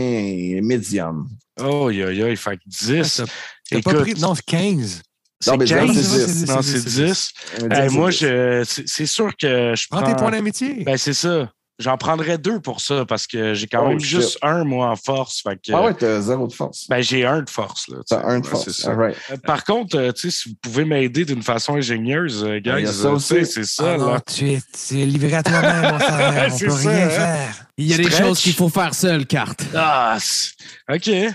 [0.62, 1.28] medium.
[1.62, 3.16] Oh, yo, yo, il fait que 10.
[3.18, 4.14] T'as t'as pas Écoute, pris.
[4.20, 5.02] Non, c'est 15.
[5.40, 5.94] C'est Non, mais 15.
[6.02, 6.48] c'est 10.
[6.48, 6.96] Non, C'est c'est 10.
[6.96, 7.32] 10.
[7.64, 10.10] Un Hey, dix, moi, c'est c'est c'est sûr que je Prends prends.
[10.14, 10.84] tes points d'amitié.
[10.84, 11.50] Ben, c'est ça.
[11.82, 14.20] J'en prendrais deux pour ça parce que j'ai quand Oh, même shit.
[14.20, 15.42] juste un, moi, en force.
[15.44, 16.88] Fait que, Ah ouais, t'as zéro de force.
[16.90, 17.88] ben, j'ai un de force.
[17.88, 18.00] Là.
[18.06, 18.66] T'as un de Ouais, force.
[18.66, 18.94] c'est ça.
[18.94, 19.16] Right.
[19.32, 22.74] Euh, Par contre, euh, tu sais, si vous pouvez m'aider d'une façon ingénieuse, euh, guys,
[22.80, 23.94] Il y a ça c'est ça.
[23.94, 24.20] Ah non, là.
[24.20, 24.60] tu es,
[24.90, 26.50] tu es livré à toi-même, mon frère.
[26.52, 27.10] On C'est peut ça, rien hein.
[27.12, 27.66] faire.
[27.78, 28.24] Il y a des Stretch.
[28.24, 29.62] choses qu'il faut faire seul, Kurt.
[29.74, 30.52] Ah, c'est-
[30.94, 31.34] OK.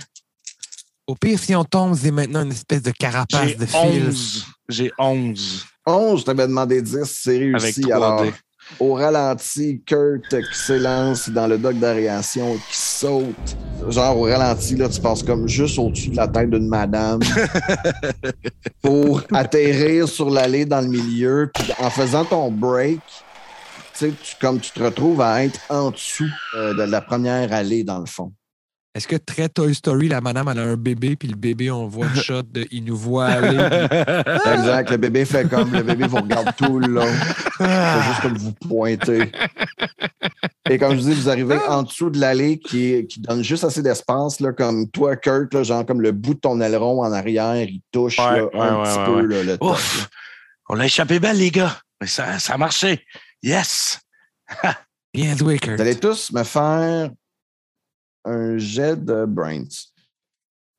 [1.07, 4.07] Au pire, si on tombe, c'est maintenant une espèce de carapace de fil.
[4.09, 4.45] 11.
[4.69, 7.83] J'ai 11 11, je t'avais demandé 10, c'est avec réussi.
[7.83, 7.93] 3D.
[7.93, 8.25] Alors,
[8.81, 13.57] au ralenti, Kurt qui s'élance dans le dock d'aération, qui saute.
[13.91, 17.21] Genre, au ralenti, là, tu passes comme juste au-dessus de la tête d'une madame
[18.83, 21.51] pour atterrir sur l'allée dans le milieu.
[21.53, 23.01] Puis en faisant ton break,
[23.93, 27.53] tu sais, tu- comme tu te retrouves à être en dessous euh, de la première
[27.53, 28.33] allée, dans le fond.
[28.95, 31.89] Est-ce que très Toy Story, la madame, elle a un bébé, puis le bébé, on
[31.89, 33.49] voit le shot de il nous voit aller.
[33.57, 33.99] puis-
[34.53, 34.91] Exact.
[34.91, 37.13] Le bébé fait comme le bébé vous regarde tout le long.
[37.59, 39.33] C'est juste comme vous pointez.
[40.71, 43.83] Et comme je dis, vous arrivez en dessous de l'allée qui, qui donne juste assez
[43.83, 47.57] d'espace, là, comme toi, Kurt, là, genre comme le bout de ton aileron en arrière,
[47.69, 49.23] il touche Ouais, là, un ouais, petit ouais, peu ouais.
[49.35, 49.71] là, le top.
[49.73, 50.09] Ouf!
[50.69, 51.77] On l'a échappé belle, les gars.
[52.01, 53.05] Mais ça, ça a marché.
[53.43, 53.99] Yes!
[55.13, 55.77] Bien joué, Kurt.
[55.77, 57.11] Vous allez tous me faire
[58.25, 59.65] un jet de brains.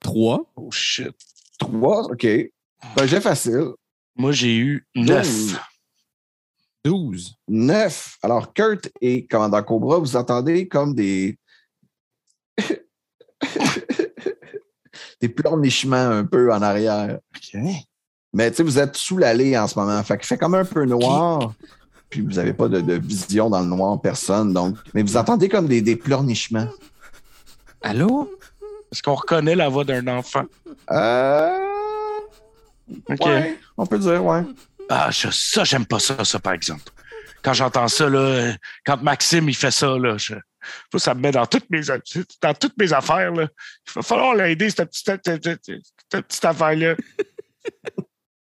[0.02, 0.52] 3.
[0.56, 1.16] Oh shit.
[1.60, 2.26] Trois, OK.
[2.98, 3.70] Un jet facile.
[4.16, 5.60] Moi, j'ai eu 9.
[6.86, 7.36] 12.
[7.48, 8.18] Neuf.
[8.22, 11.38] Alors, Kurt et Commandant Cobra, vous entendez comme des.
[15.20, 17.20] des pleurnichements un peu en arrière.
[17.36, 17.60] OK.
[18.34, 20.02] Mais tu sais, vous êtes sous l'allée en ce moment.
[20.04, 21.54] Fait qu'il fait comme un peu noir.
[22.10, 24.54] Puis vous n'avez pas de, de vision dans le noir, personne.
[24.54, 26.70] Donc, mais vous entendez comme des, des pleurnichements.
[27.86, 28.38] Allô?
[28.92, 30.44] Est-ce qu'on reconnaît la voix d'un enfant?
[30.92, 31.60] Euh.
[33.10, 33.26] OK.
[33.26, 34.42] Ouais, on peut dire, ouais.
[34.90, 36.84] Ah, je- ça, j'aime pas ça, ça, par exemple.
[37.44, 38.54] Quand j'entends ça, là,
[38.86, 40.34] quand Maxime, il fait ça, là, je,
[40.92, 41.82] ça, ça me met dans toutes mes,
[42.42, 43.48] dans toutes mes affaires, là.
[43.88, 45.82] Il va falloir l'aider, cette petite, cette- cette-
[46.12, 46.96] cette petite affaire-là.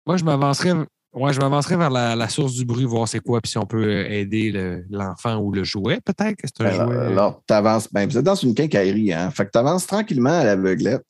[0.06, 0.72] Moi, je m'avancerais.
[1.14, 3.66] Ouais, je m'avancerais vers la, la source du bruit, voir c'est quoi, puis si on
[3.66, 6.96] peut euh, aider le- l'enfant ou le jouet, peut-être que c'est un Alors, jouet.
[6.96, 7.92] Ben, alors, t'avances.
[7.92, 9.30] Ben, vous êtes dans une quincaillerie, hein.
[9.30, 11.04] Fait que t'avances tranquillement à l'aveuglette.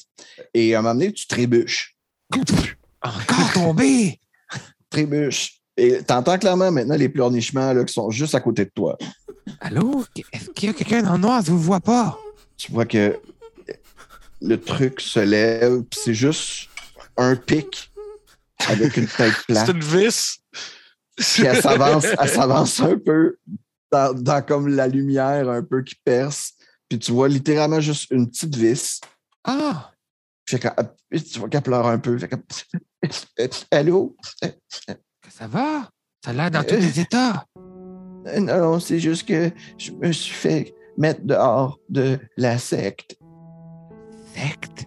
[0.54, 1.94] Et à un moment donné, tu trébuches.
[3.00, 4.18] Encore tombé!
[4.90, 5.60] Trébuches.
[5.76, 8.98] Et t'entends clairement maintenant les pleurnichements là, qui sont juste à côté de toi.
[9.60, 10.04] Allô?
[10.32, 11.42] Est-ce qu'il y a quelqu'un dans le noir?
[11.44, 12.18] Je vous vois pas.
[12.56, 13.18] tu vois que
[14.40, 16.68] le truc se lève, puis c'est juste
[17.16, 17.91] un pic
[18.68, 19.66] avec une tête plate.
[19.66, 20.38] C'est une vis.
[21.16, 23.36] Puis elle s'avance, elle s'avance un peu
[23.90, 26.54] dans, dans comme la lumière un peu qui perce.
[26.88, 29.00] Puis tu vois littéralement juste une petite vis.
[29.44, 29.90] Ah!
[30.46, 30.56] Que,
[31.08, 32.16] puis tu vois qu'elle pleure un peu.
[32.18, 32.36] Que,
[33.70, 34.16] Allô?
[35.30, 35.88] Ça va?
[36.24, 37.46] Ça a l'air dans tous les états.
[38.26, 43.16] Euh, non, c'est juste que je me suis fait mettre dehors de la secte.
[44.34, 44.86] Secte?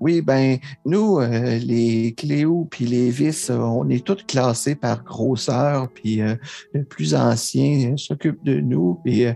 [0.00, 5.04] Oui, ben, nous, euh, les Cléo puis les Vis, euh, on est tous classés par
[5.04, 6.36] grosseur, puis euh,
[6.72, 8.98] le plus ancien euh, s'occupe de nous.
[9.04, 9.34] Puis, euh,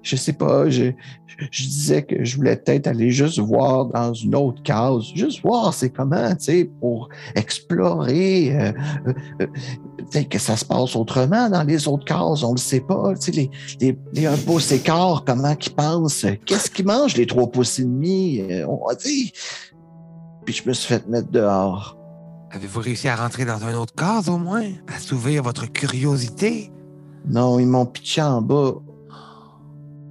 [0.00, 0.92] je sais pas, je,
[1.50, 5.74] je disais que je voulais peut-être aller juste voir dans une autre case, juste voir
[5.74, 8.72] c'est comment, tu sais, pour explorer.
[9.98, 13.12] peut-être que ça se passe autrement dans les autres cases, on le sait pas.
[13.16, 13.50] Tu sais, les,
[13.82, 17.84] les, les un pouce écart, comment qu'ils pensent, qu'est-ce qu'ils mangent les trois pouces et
[17.84, 19.30] demi, on va dire.
[20.46, 21.98] Puis je me suis fait mettre dehors.
[22.52, 24.64] Avez-vous réussi à rentrer dans un autre case au moins?
[24.86, 26.70] À s'ouvrir votre curiosité?
[27.28, 28.72] Non, ils m'ont pitché en bas.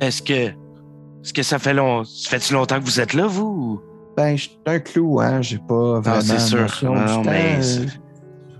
[0.02, 0.34] Est-ce que.
[0.34, 2.04] Est-ce que ça fait long.
[2.04, 3.82] Ça fait-tu longtemps que vous êtes là, vous?
[4.18, 5.42] Ben, je suis un clou, hein.
[5.42, 6.68] J'ai pas vraiment c'est sûr.
[6.84, 7.86] Non, du mais Euh,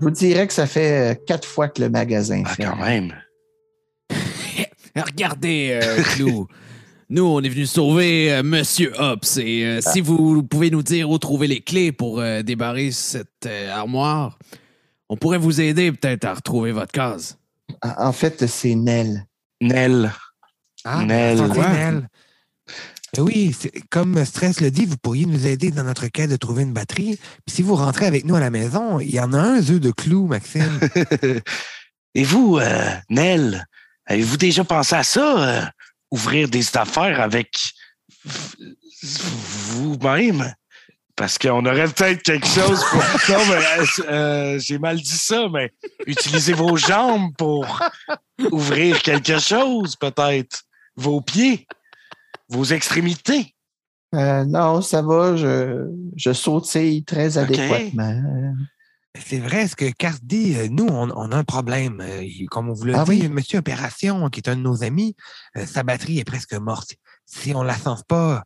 [0.00, 2.78] vous dirais que ça fait euh, quatre fois que le magasin Ah, ferme.
[2.78, 3.12] quand même.
[4.96, 6.46] Regardez, euh, Clou.
[7.08, 9.38] Nous, on est venu sauver euh, Monsieur Hobbs.
[9.38, 13.46] Et euh, si vous pouvez nous dire où trouver les clés pour euh, débarrer cette
[13.46, 14.38] euh, armoire,
[15.08, 17.38] on pourrait vous aider peut-être à retrouver votre case.
[17.82, 19.24] En en fait, c'est Nell.
[19.60, 20.12] Nell.
[20.84, 21.04] Ah.
[21.04, 22.08] Nell.
[23.16, 23.56] Eh Oui,
[23.88, 27.18] comme Stress le dit, vous pourriez nous aider dans notre quête de trouver une batterie.
[27.46, 29.70] Puis si vous rentrez avec nous à la maison, il y en a un œuf
[29.70, 30.80] de clous, Maxime.
[32.14, 33.64] Et vous, euh, Nell,
[34.06, 35.70] avez-vous déjà pensé à ça?
[36.16, 37.56] Ouvrir des affaires avec
[39.02, 40.54] vous-même?
[41.14, 43.02] Parce qu'on aurait peut-être quelque chose pour.
[43.30, 45.72] Non, mais euh, euh, j'ai mal dit ça, mais
[46.06, 47.66] utilisez vos jambes pour
[48.50, 50.64] ouvrir quelque chose, peut-être.
[50.94, 51.66] Vos pieds,
[52.48, 53.54] vos extrémités.
[54.14, 58.54] Euh, non, ça va, je, je sautille très adéquatement.
[59.24, 62.00] C'est vrai, ce que Carte dit, euh, nous, on, on a un problème.
[62.00, 63.28] Euh, Comme on vous l'a Ah dit, oui?
[63.28, 65.16] Monsieur Opération, qui est un de nos amis,
[65.56, 66.94] euh, sa batterie est presque morte.
[67.24, 68.44] Si on ne la sent pas,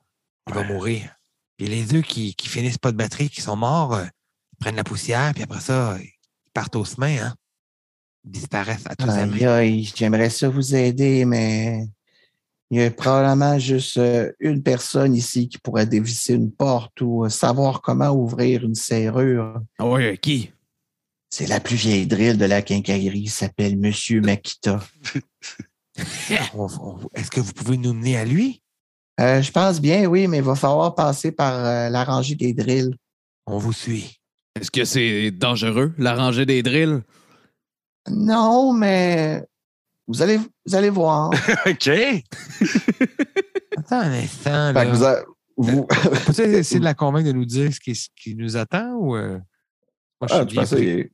[0.49, 1.15] il va mourir.
[1.59, 4.77] Et les œufs qui, qui finissent pas de batterie, qui sont morts, euh, ils prennent
[4.77, 6.11] la poussière, puis après ça, ils
[6.55, 7.35] partent aux semaines, hein?
[8.25, 9.09] Ils disparaissent à tous.
[9.09, 11.87] Aïe, aïe, j'aimerais ça vous aider, mais
[12.71, 17.25] il y a probablement juste euh, une personne ici qui pourrait dévisser une porte ou
[17.25, 19.61] euh, savoir comment ouvrir une serrure.
[19.79, 20.53] Ah ouais, qui?
[21.33, 24.81] C'est la plus vieille drill de la quincaillerie, il s'appelle Monsieur Makita.
[27.15, 28.63] Est-ce que vous pouvez nous mener à lui?
[29.21, 32.53] Euh, je pense bien, oui, mais il va falloir passer par euh, la rangée des
[32.53, 32.95] drills.
[33.47, 34.19] On vous suit.
[34.59, 37.03] Est-ce que c'est dangereux, la rangée des drills?
[38.11, 39.45] Non, mais
[40.09, 41.31] vous allez, vous allez voir.
[41.67, 41.89] OK.
[43.77, 44.73] Attends un instant.
[44.73, 45.11] Vous, Là.
[45.11, 45.25] a-
[45.57, 45.87] vous-
[46.43, 49.15] essayer de la convaincre de nous dire ce qui, ce qui nous attend ou.
[49.17, 49.39] euh,
[50.21, 51.11] Moi, je Ah, suis bien pris.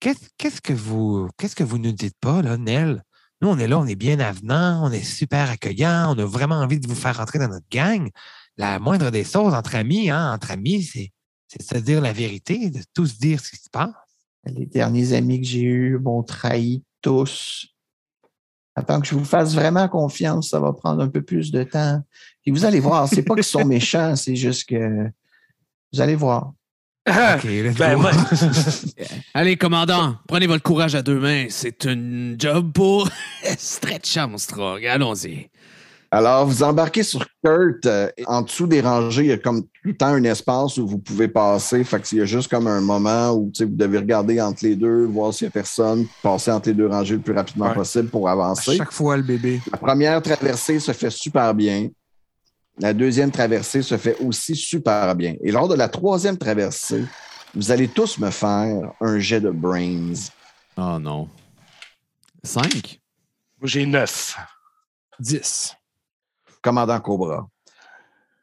[0.00, 3.02] Qu'est-ce qu'est-ce que vous qu'est-ce que vous nous dites pas, là, Nel?
[3.42, 6.56] Nous, on est là, on est bien avenant, on est super accueillant, on a vraiment
[6.56, 8.08] envie de vous faire rentrer dans notre gang.
[8.56, 11.12] La moindre des choses entre amis, hein, entre amis, c'est
[11.48, 13.92] c'est de se dire la vérité, de tous dire ce qui se passe.
[14.44, 17.68] Les derniers amis que j'ai eus m'ont trahi tous.
[18.74, 22.02] Attends que je vous fasse vraiment confiance, ça va prendre un peu plus de temps.
[22.44, 25.08] Et vous allez voir, c'est pas qu'ils sont méchants, c'est juste que
[25.92, 26.52] vous allez voir.
[27.06, 28.00] OK, let's Ben, go.
[28.02, 28.10] moi-
[29.34, 31.46] Allez, commandant, prenez votre courage à deux mains.
[31.50, 33.08] C'est une job pour
[33.58, 34.84] Stretch Armstrong.
[34.84, 35.48] Allons-y.
[36.10, 37.84] Alors, vous embarquez sur Kurt.
[37.86, 40.86] euh, en dessous des rangées, il y a comme tout le temps un espace où
[40.86, 41.82] vous pouvez passer.
[41.84, 44.64] Fait qu'il y a juste comme un moment où tu sais, vous devez regarder entre
[44.64, 47.66] les deux, voir s'il n'y a personne, passer entre les deux rangées le plus rapidement
[47.68, 47.74] Ouais.
[47.74, 48.76] possible pour À avancer.
[48.76, 49.60] chaque fois, le bébé.
[49.70, 51.88] La première traversée se fait super bien.
[52.78, 55.34] La deuxième traversée se fait aussi super bien.
[55.42, 57.04] Et lors de la troisième traversée,
[57.54, 60.12] vous allez tous me faire un jet de brains.
[60.76, 61.28] Oh non.
[62.42, 63.00] Cinq?
[63.62, 64.36] J'ai neuf.
[65.18, 65.74] 10.
[66.60, 67.48] Commandant Cobra.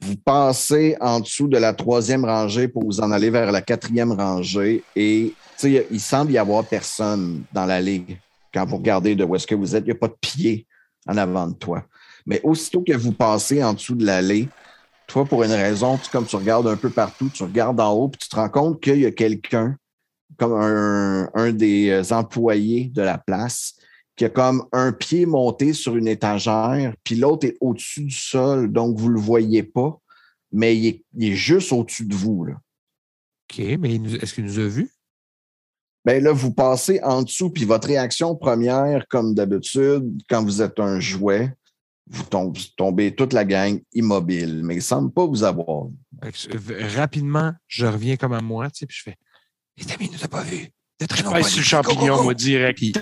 [0.02, 4.12] Vous passez en dessous de la troisième rangée pour vous en aller vers la quatrième
[4.14, 8.20] rangée et il semble y avoir personne dans l'allée.
[8.54, 10.68] Quand vous regardez de où est-ce que vous êtes, il n'y a pas de pied
[11.08, 11.86] en avant de toi.
[12.26, 14.50] Mais aussitôt que vous passez en dessous de l'allée,
[15.08, 18.08] toi, pour une raison, tu, comme tu regardes un peu partout, tu regardes en haut,
[18.08, 19.78] puis tu te rends compte qu'il y a quelqu'un,
[20.38, 23.76] comme un, un des euh, employés de la place,
[24.16, 28.72] qui a comme un pied monté sur une étagère, puis l'autre est au-dessus du sol,
[28.72, 30.00] donc vous ne le voyez pas,
[30.52, 32.46] mais il est, il est juste au-dessus de vous.
[32.46, 32.54] Là.
[33.52, 34.90] OK, mais est-ce qu'il nous a vus?
[36.06, 40.80] Ben là, vous passez en dessous, puis votre réaction première, comme d'habitude, quand vous êtes
[40.80, 41.54] un jouet,
[42.10, 45.88] vous tombez, tombez toute la gang immobile, mais il ne semble pas vous avoir.
[46.22, 49.18] V- rapidement, je reviens comme à moi, tu sais, puis je fais
[49.78, 50.68] Les amis, il nous a pas vus.
[51.00, 51.44] De très poignets.
[51.44, 52.24] sur le Go, go, champignon, go.
[52.24, 52.78] moi, direct.
[52.78, 52.94] Puis-!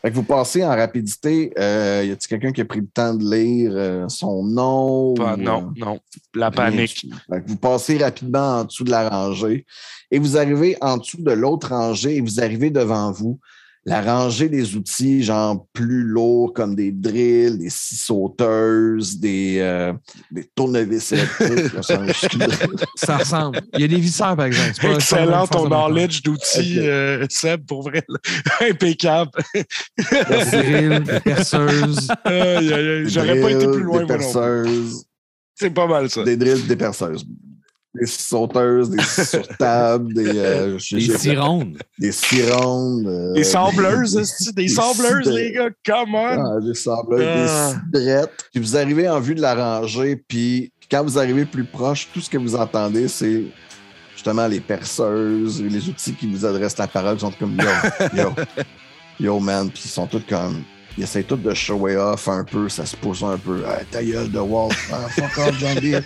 [0.00, 1.52] Fait que vous passez en rapidité.
[1.58, 5.14] Euh, y a-t-il quelqu'un qui a pris le temps de lire euh, son nom?
[5.14, 6.00] Pas- ou, non, euh, non.
[6.34, 7.06] La panique.
[7.30, 9.64] Fait que vous passez rapidement en dessous de la rangée
[10.10, 13.38] et vous arrivez en dessous de l'autre rangée et vous arrivez devant vous
[13.84, 19.92] la rangée des outils, genre plus lourds comme des drills, des scie sauteuses, des, euh,
[20.30, 21.72] des tournevis électriques.
[22.96, 23.60] ça ressemble.
[23.74, 24.72] Il y a des visseurs, par exemple.
[24.80, 28.04] Pas- Excellent ton knowledge d'outils, euh, Seb, pour vrai.
[28.60, 29.30] Impeccable.
[29.52, 29.64] Des
[30.52, 32.08] drills, des perceuses.
[33.06, 35.04] J'aurais pas été drills, plus loin, Des perceuses,
[35.56, 36.22] C'est pas mal, ça.
[36.22, 37.24] des drills, des perceuses.
[37.94, 41.76] Des sauteuses, des scies sur table, des, euh, j'ai- cirondes.
[41.98, 43.06] des cirondes.
[43.06, 44.14] euh, Des sableuses,
[44.54, 46.56] des des sableuses, les gars, come on!
[46.56, 47.74] Ah, des sableuses, Ah.
[47.92, 48.44] des cidrettes.
[48.50, 52.20] Puis vous arrivez en vue de la rangée, puis quand vous arrivez plus proche, tout
[52.22, 53.42] ce que vous entendez, c'est
[54.14, 57.68] justement les perceuses, les outils qui vous adressent la parole, ils sont comme yo,
[58.16, 58.32] yo,
[59.20, 59.68] yo, man.
[59.70, 60.62] Puis ils sont tous comme.
[60.98, 63.62] Ils essayent tous de shower off un peu, ça se pousse un peu.
[63.66, 66.02] Ah, ta gueule de Walt, ah, fuck off, John Deere.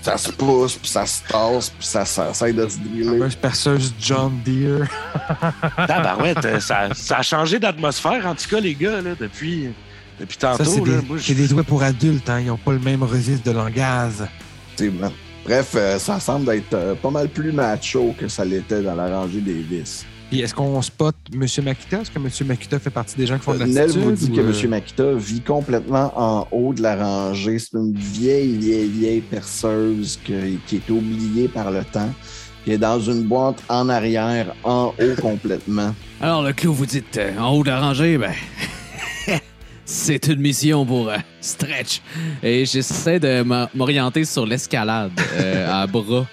[0.00, 3.04] Ça se pousse, puis ça se tasse, puis ça, ça essaie de se driller.
[3.18, 4.86] Fameuse perceuse John Deere.
[5.76, 9.68] Tabarouette, euh, ça, ça a changé d'atmosphère, en tout cas, les gars, là, depuis,
[10.20, 10.64] depuis Ça, tantôt.
[10.70, 11.00] c'est là.
[11.00, 12.28] des, Moi, je- c'est des jouets pour adultes.
[12.30, 12.40] Hein.
[12.40, 14.14] Ils n'ont pas le même registre de langage.
[15.44, 19.08] Bref, euh, ça semble être euh, pas mal plus macho que ça l'était dans la
[19.08, 20.04] rangée des vis.
[20.32, 21.40] Puis est-ce qu'on spot M.
[21.62, 22.00] Makita?
[22.00, 22.48] Est-ce que M.
[22.48, 24.02] Makita fait partie des gens qui font de Nel l'attitude?
[24.02, 24.70] vous dit ou, que euh, M.
[24.70, 27.58] Makita vit complètement en haut de la rangée.
[27.58, 32.08] C'est une vieille, vieille, vieille perceuse que- qui est oubliée par le temps.
[32.64, 35.94] Qui est dans une boîte en arrière, en haut complètement.
[36.18, 38.32] Alors, le clou, vous dites, euh, en haut de la rangée, ben.
[39.84, 42.00] C'est une mission pour euh, Stretch.
[42.42, 43.44] Et j'essaie de
[43.76, 46.24] m'orienter sur l'escalade euh, à bras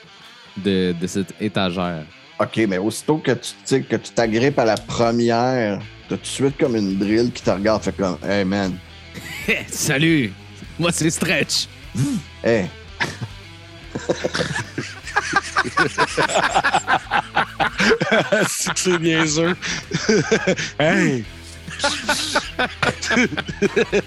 [0.64, 2.06] de, de cette étagère.
[2.40, 3.32] OK, mais aussitôt que
[3.66, 7.44] tu que tu t'agrippes à la première, t'as tout de suite comme une drill qui
[7.44, 8.78] te regarde, fait comme Hey man,
[9.68, 10.32] salut!
[10.80, 11.68] Moi, c'est Stretch.
[12.44, 12.68] hey,
[18.48, 19.56] c'est que c'est niaiseux.
[20.80, 21.24] hey!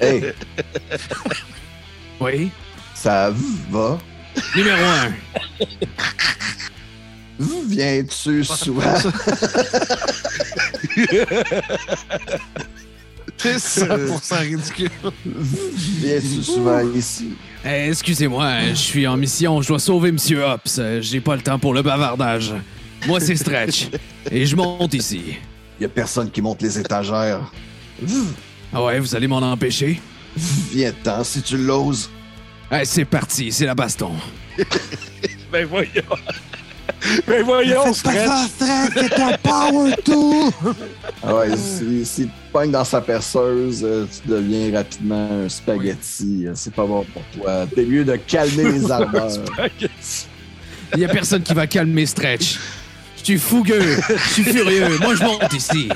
[0.01, 0.33] hey,
[2.21, 2.51] Oui.
[2.95, 3.33] ça
[3.71, 3.99] va?
[4.57, 5.13] Numéro un.
[7.39, 8.83] Viens-tu souvent?
[13.37, 14.91] C'est 100% ridicule.
[15.27, 17.31] Viens-tu souvent ici?
[17.65, 20.81] Eh, Excusez-moi, je suis en mission, je dois sauver Monsieur Hops.
[21.01, 22.53] J'ai pas le temps pour le bavardage.
[23.07, 23.89] Moi, c'est Stretch.
[24.31, 25.23] Et je monte ici.
[25.81, 27.41] Il y a personne qui monte les étagères.
[28.73, 30.01] Ah ouais, vous allez m'en empêcher?
[30.37, 32.11] Viens-t'en si tu l'oses.
[32.71, 34.13] Eh, c'est parti, c'est la baston.
[35.51, 35.91] Ben voyons!
[37.27, 38.59] Ben voyons, Faites pas Stretch!
[38.59, 40.51] ça, Stretch, c'est un power tool!
[41.23, 46.47] Ah ouais, si, si tu pognes dans sa perceuse, euh, tu deviens rapidement un spaghetti.
[46.47, 47.67] Euh, C'est pas bon pour toi.
[47.75, 49.29] T'es mieux de calmer les ardeurs.
[50.95, 52.59] Il y a personne qui va calmer Stretch.
[53.19, 54.99] Je suis fougueux, je suis furieux.
[55.01, 55.89] Moi, je monte ici.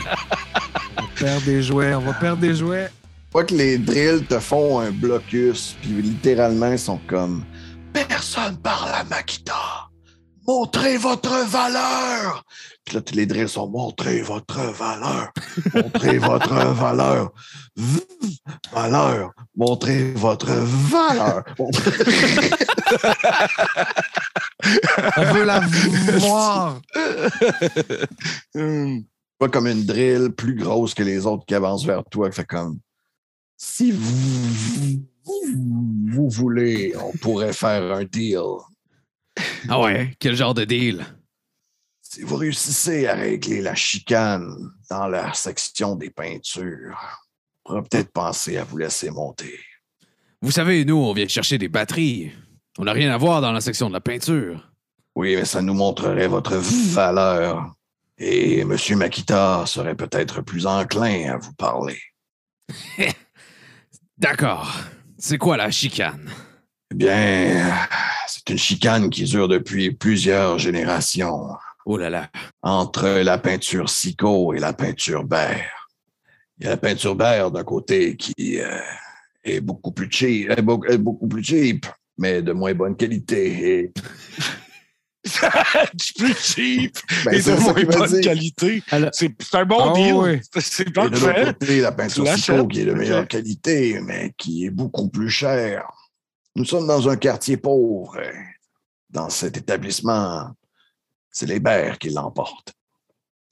[0.97, 2.89] On va perdre des jouets, on va perdre des jouets.
[3.33, 7.45] Pas que les drills te font un blocus, puis littéralement, ils sont comme
[7.93, 9.86] Personne parle à Makita.
[10.47, 12.45] Montrez votre valeur.
[12.85, 15.33] Puis là, tous les drills sont Montrez votre valeur.
[15.75, 17.33] Montrez votre valeur.
[17.77, 18.01] V-
[18.73, 19.33] Valeur.
[19.57, 21.45] Montrez votre valeur.
[25.17, 26.81] On veut la voir.
[28.55, 29.05] Hum.
[29.39, 32.31] Pas comme une drill plus grosse que les autres qui avancent vers toi.
[32.33, 32.79] Fait comme
[33.57, 35.03] Si vous,
[36.09, 38.41] vous voulez, on pourrait faire un deal.
[39.69, 41.05] Ah ouais, quel genre de deal?
[42.03, 46.99] Si vous réussissez à régler la chicane dans la section des peintures,
[47.65, 49.59] on pourrait peut-être penser à vous laisser monter.
[50.41, 52.33] Vous savez, nous, on vient chercher des batteries.
[52.79, 54.71] On n'a rien à voir dans la section de la peinture.
[55.15, 57.75] Oui, mais ça nous montrerait votre valeur.
[58.19, 58.77] Et M.
[58.97, 61.99] Makita serait peut-être plus enclin à vous parler.
[64.19, 64.73] D'accord.
[65.19, 66.31] C'est quoi la chicane?
[66.91, 67.89] Eh bien,
[68.47, 71.49] c'est une chicane qui dure depuis plusieurs générations
[71.85, 72.29] Oh là là.
[72.63, 75.57] entre la peinture Sico et la peinture Bear.
[76.59, 78.79] Il y a la peinture Bear d'un côté qui euh,
[79.45, 81.87] est beaucoup plus cheap, est beau- est beaucoup plus cheap,
[82.19, 83.79] mais de moins bonne qualité.
[83.81, 83.93] Et,
[86.17, 88.83] plus cheap ben, et de moins bonne qualité.
[89.13, 90.13] C'est un bon Ah deal.
[90.15, 90.41] oui.
[90.61, 91.45] C'est Et de l'autre parfait.
[91.59, 92.29] côté, la Tu peinture.
[92.37, 95.87] Sico qui est de meilleure qualité, mais qui est beaucoup plus chère.
[96.57, 98.17] Nous sommes dans un quartier pauvre.
[99.11, 100.51] Dans cet établissement,
[101.31, 102.73] c'est les Bears qui l'emportent.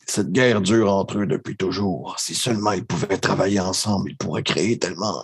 [0.06, 2.16] Cette guerre dure entre eux depuis toujours.
[2.18, 5.22] Si seulement ils pouvaient travailler ensemble, ils pourraient créer tellement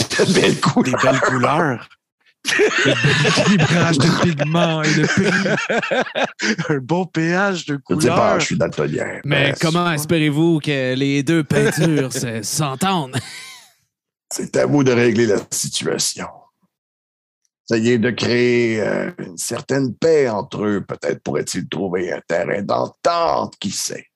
[0.00, 1.02] de belles Des couleurs.
[1.02, 1.88] belles couleurs.
[3.26, 6.64] Équilibrage de pigments et de prix.
[6.74, 8.40] Un bon péage de Je ne sais pas, couleurs.
[8.40, 9.20] je suis daltonien.
[9.24, 13.16] Mais Euh, comment espérez-vous que les deux peintures se- s'entendent?
[14.32, 16.26] C'est à vous de régler la situation.
[17.68, 20.84] Essayez de créer euh, une certaine paix entre eux.
[20.86, 24.06] Peut-être pourraient-ils trouver un terrain d'entente, qui sait?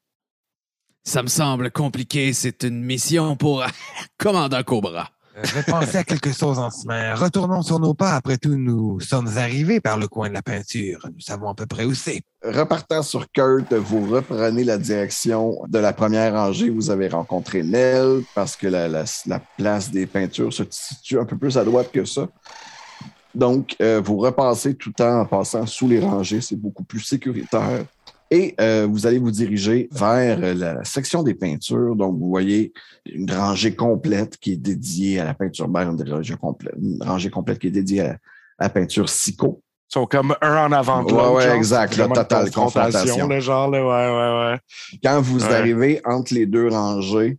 [1.02, 2.32] Ça me semble compliqué.
[2.32, 3.64] C'est une mission pour
[4.18, 5.10] Commandant Cobra.
[5.40, 7.14] Euh, Je vais penser à quelque chose en moment.
[7.14, 8.14] Retournons sur nos pas.
[8.14, 11.08] Après tout, nous sommes arrivés par le coin de la peinture.
[11.12, 12.22] Nous savons à peu près où c'est.
[12.42, 16.70] Repartant sur Kurt, vous reprenez la direction de la première rangée.
[16.70, 21.56] Vous avez rencontré Nell parce que la place des peintures se situe un peu plus
[21.58, 22.28] à droite que ça.
[23.34, 26.40] Donc, euh, vous repassez tout le temps en passant sous les rangées.
[26.40, 27.84] C'est beaucoup plus sécuritaire.
[28.30, 31.96] Et euh, vous allez vous diriger vers euh, la section des peintures.
[31.96, 32.72] Donc, vous voyez
[33.06, 37.30] une rangée complète qui est dédiée à la peinture mère, une rangée complète, une rangée
[37.30, 38.10] complète qui est dédiée à,
[38.58, 39.62] à la peinture Sico.
[39.90, 41.32] Ils sont comme un en avant de Ouais, l'autre.
[41.34, 41.54] ouais, genre.
[41.56, 43.26] exact, une totale confrontation.
[43.26, 44.98] là, genre, là, ouais, ouais, ouais.
[45.02, 45.52] Quand vous Ouais.
[45.54, 47.36] arrivez entre les deux rangées,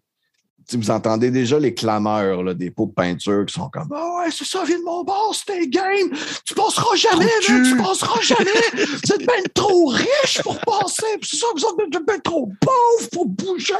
[0.78, 4.32] vous entendez déjà les clameurs là, des pots de peinture qui sont comme Ah ouais,
[4.32, 6.10] c'est ça, viens de mon bord, c'était game.
[6.46, 8.52] Tu passeras jamais, là, tu passeras jamais.
[8.74, 11.06] vous êtes bien trop riche pour passer.
[11.22, 13.74] C'est ça, vous êtes bien trop pauvres pour bouger.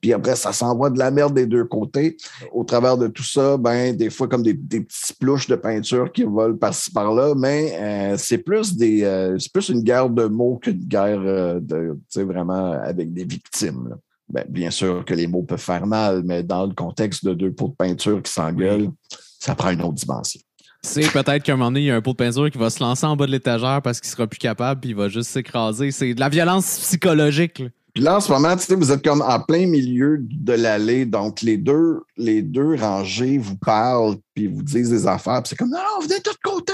[0.00, 2.16] Puis après, ça s'envoie de la merde des deux côtés.
[2.52, 6.12] Au travers de tout ça, ben, des fois, comme des, des petits plouches de peinture
[6.12, 10.26] qui volent par-ci par-là, mais euh, c'est plus des euh, c'est plus une guerre de
[10.26, 13.88] mots qu'une guerre euh, de, vraiment avec des victimes.
[13.90, 13.96] là.
[14.28, 17.52] Ben, bien sûr que les mots peuvent faire mal, mais dans le contexte de deux
[17.52, 18.90] pots de peinture qui s'engueulent,
[19.38, 20.40] ça prend une autre dimension.
[20.82, 22.68] C'est peut-être qu'à un moment donné, il y a un pot de peinture qui va
[22.68, 25.30] se lancer en bas de l'étagère parce qu'il sera plus capable puis il va juste
[25.30, 25.90] s'écraser.
[25.90, 27.58] C'est de la violence psychologique.
[27.58, 27.68] là.
[27.94, 31.06] Puis là, en ce moment, tu sais, vous êtes comme en plein milieu de l'allée,
[31.06, 35.56] donc les deux, les deux rangées vous parlent, puis vous disent des affaires, puis c'est
[35.56, 36.72] comme, non, venez de l'autre côté,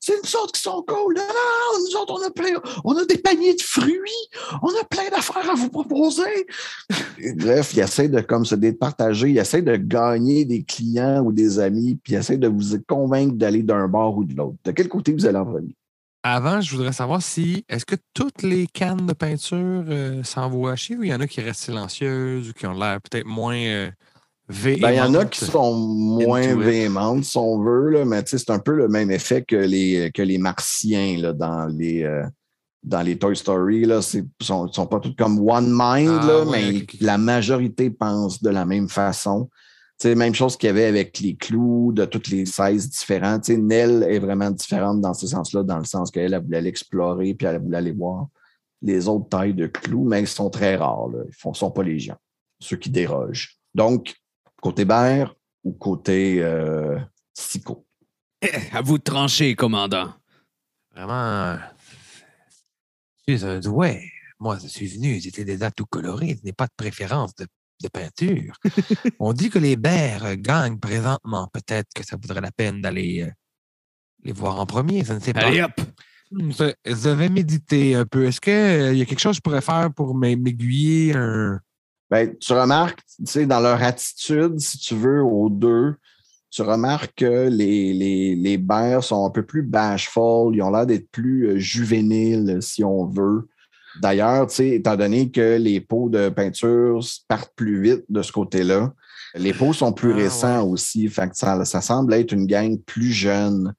[0.00, 3.04] c'est nous autres qui sont cool, non, non, nous autres, on a plein, on a
[3.04, 3.98] des paniers de fruits,
[4.62, 6.46] on a plein d'affaires à vous proposer.
[7.38, 11.58] Bref, il essaie de comme se départager, il essaie de gagner des clients ou des
[11.58, 14.58] amis, puis il essaie de vous convaincre d'aller d'un bord ou de l'autre.
[14.64, 15.74] De quel côté vous allez en premier?
[16.24, 20.76] Avant, je voudrais savoir si est-ce que toutes les cannes de peinture euh, s'envoient à
[20.76, 23.56] chier ou il y en a qui restent silencieuses ou qui ont l'air peut-être moins
[23.56, 23.90] euh,
[24.48, 24.82] véhémentes?
[24.82, 28.50] Ben, il y en a qui sont moins véhémentes, si on veut, là, mais c'est
[28.50, 32.22] un peu le même effet que les, que les martiens là, dans, les, euh,
[32.84, 33.80] dans les Toy Story.
[33.80, 34.00] Ils ne
[34.40, 38.50] sont, sont pas tous comme one mind, Ah, là, ouais, mais la majorité pense de
[38.50, 39.50] la même façon.
[39.98, 43.38] Sais, même chose qu'il y avait avec les clous de toutes les sizes différents.
[43.38, 46.58] Tu sais, Nell est vraiment différente dans ce sens-là, dans le sens qu'elle elle voulait
[46.58, 48.26] aller explorer puis elle voulait aller voir
[48.82, 51.08] les autres tailles de clous, mais ils sont très rares.
[51.08, 51.22] Là.
[51.24, 52.16] Ils ne sont pas les gens,
[52.58, 53.58] ceux qui dérogent.
[53.74, 54.14] Donc,
[54.60, 56.98] côté Bear ou côté euh,
[57.32, 57.86] Sico?
[58.72, 60.12] À vous de trancher, commandant.
[60.94, 61.56] Vraiment.
[63.26, 64.10] Je suis un doué.
[64.40, 66.36] Moi, je suis venu, j'étais déjà tout coloré.
[66.40, 67.46] Je n'ai pas de préférence de,
[67.82, 68.56] de peinture.
[69.18, 71.48] On dit que les bears euh, gagnent présentement.
[71.52, 73.30] Peut-être que ça vaudrait la peine d'aller euh,
[74.24, 75.04] les voir en premier.
[75.04, 75.46] Je ne sais pas.
[75.46, 75.72] Allez hop!
[76.32, 78.24] Je, je vais méditer un peu.
[78.24, 81.60] Est-ce qu'il y a quelque chose que je pourrais faire pour m'ai- m'aiguiller un?
[82.10, 85.96] Ben, tu remarques, tu sais, dans leur attitude, si tu veux, aux deux,
[86.50, 90.86] tu remarques que les, les, les bears sont un peu plus bashful, ils ont l'air
[90.86, 93.48] d'être plus euh, juvéniles, si on veut.
[94.00, 98.32] D'ailleurs, tu sais, étant donné que les pots de peinture partent plus vite de ce
[98.32, 98.92] côté-là,
[99.34, 101.08] les pots sont plus Ah, récents aussi.
[101.08, 103.72] Fait que ça, ça semble être une gang plus jeune.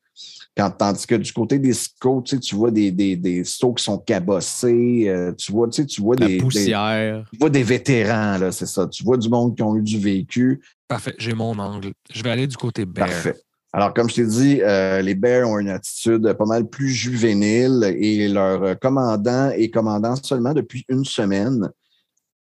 [0.56, 3.74] Quand, tandis que du côté des scots, tu sais, tu vois des, des, des seaux
[3.74, 7.26] qui sont cabossés, euh, tu vois, tu sais, tu vois des, des- poussière.
[7.32, 8.88] tu vois des vétérans, là, c'est ça.
[8.88, 10.62] Tu vois du monde qui ont eu du vécu.
[10.88, 11.92] Parfait, j'ai mon angle.
[12.14, 13.08] Je vais aller du côté bear.
[13.08, 13.36] Parfait.
[13.76, 17.84] Alors, comme je t'ai dit, euh, les Bears ont une attitude pas mal plus juvénile
[17.98, 21.70] et leur commandant est commandant seulement depuis une semaine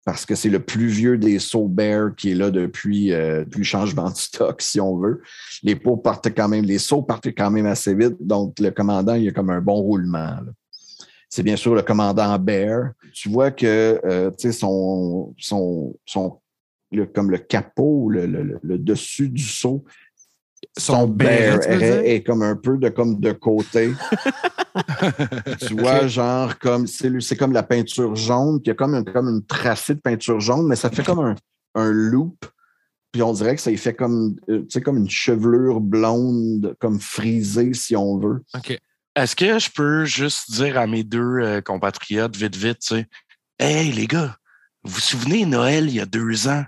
[0.04, 3.64] parce que c'est le plus vieux des Soul Bears qui est là depuis, euh, le
[3.64, 5.22] changement de stock, si on veut.
[5.64, 9.14] Les pots partent quand même, les sauts partent quand même assez vite, donc le commandant,
[9.14, 10.38] il a comme un bon roulement.
[11.30, 12.92] C'est bien sûr le commandant Bear.
[13.14, 16.40] Tu vois que euh, son, son, son
[16.92, 19.86] le- comme le capot, le, le- le- le dessus du seau,
[20.78, 23.94] son béret, veux est, comme un peu de comme de côté.
[25.60, 28.96] tu vois, genre comme c'est c'est comme la peinture jaune, puis il y a comme,
[28.96, 31.36] un- comme une tracée de peinture jaune, mais ça fait comme un,
[31.76, 32.46] un loop.
[33.12, 36.76] Puis on dirait que ça y fait comme, euh, tu sais, comme une chevelure blonde,
[36.80, 38.42] comme frisée, si on veut.
[38.56, 38.80] OK.
[39.18, 43.06] Est-ce que je peux juste dire à mes deux euh, compatriotes, vite, vite, tu sais,
[43.60, 44.38] Hey, les gars,
[44.84, 46.64] vous vous souvenez Noël il y a deux ans,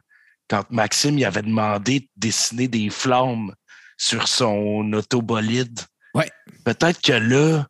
[0.49, 3.53] quand Maxime il avait demandé de dessiner des flammes?
[3.97, 5.79] Sur son autobolide?
[6.13, 6.29] Ouais.
[6.63, 7.67] Peut-être que là,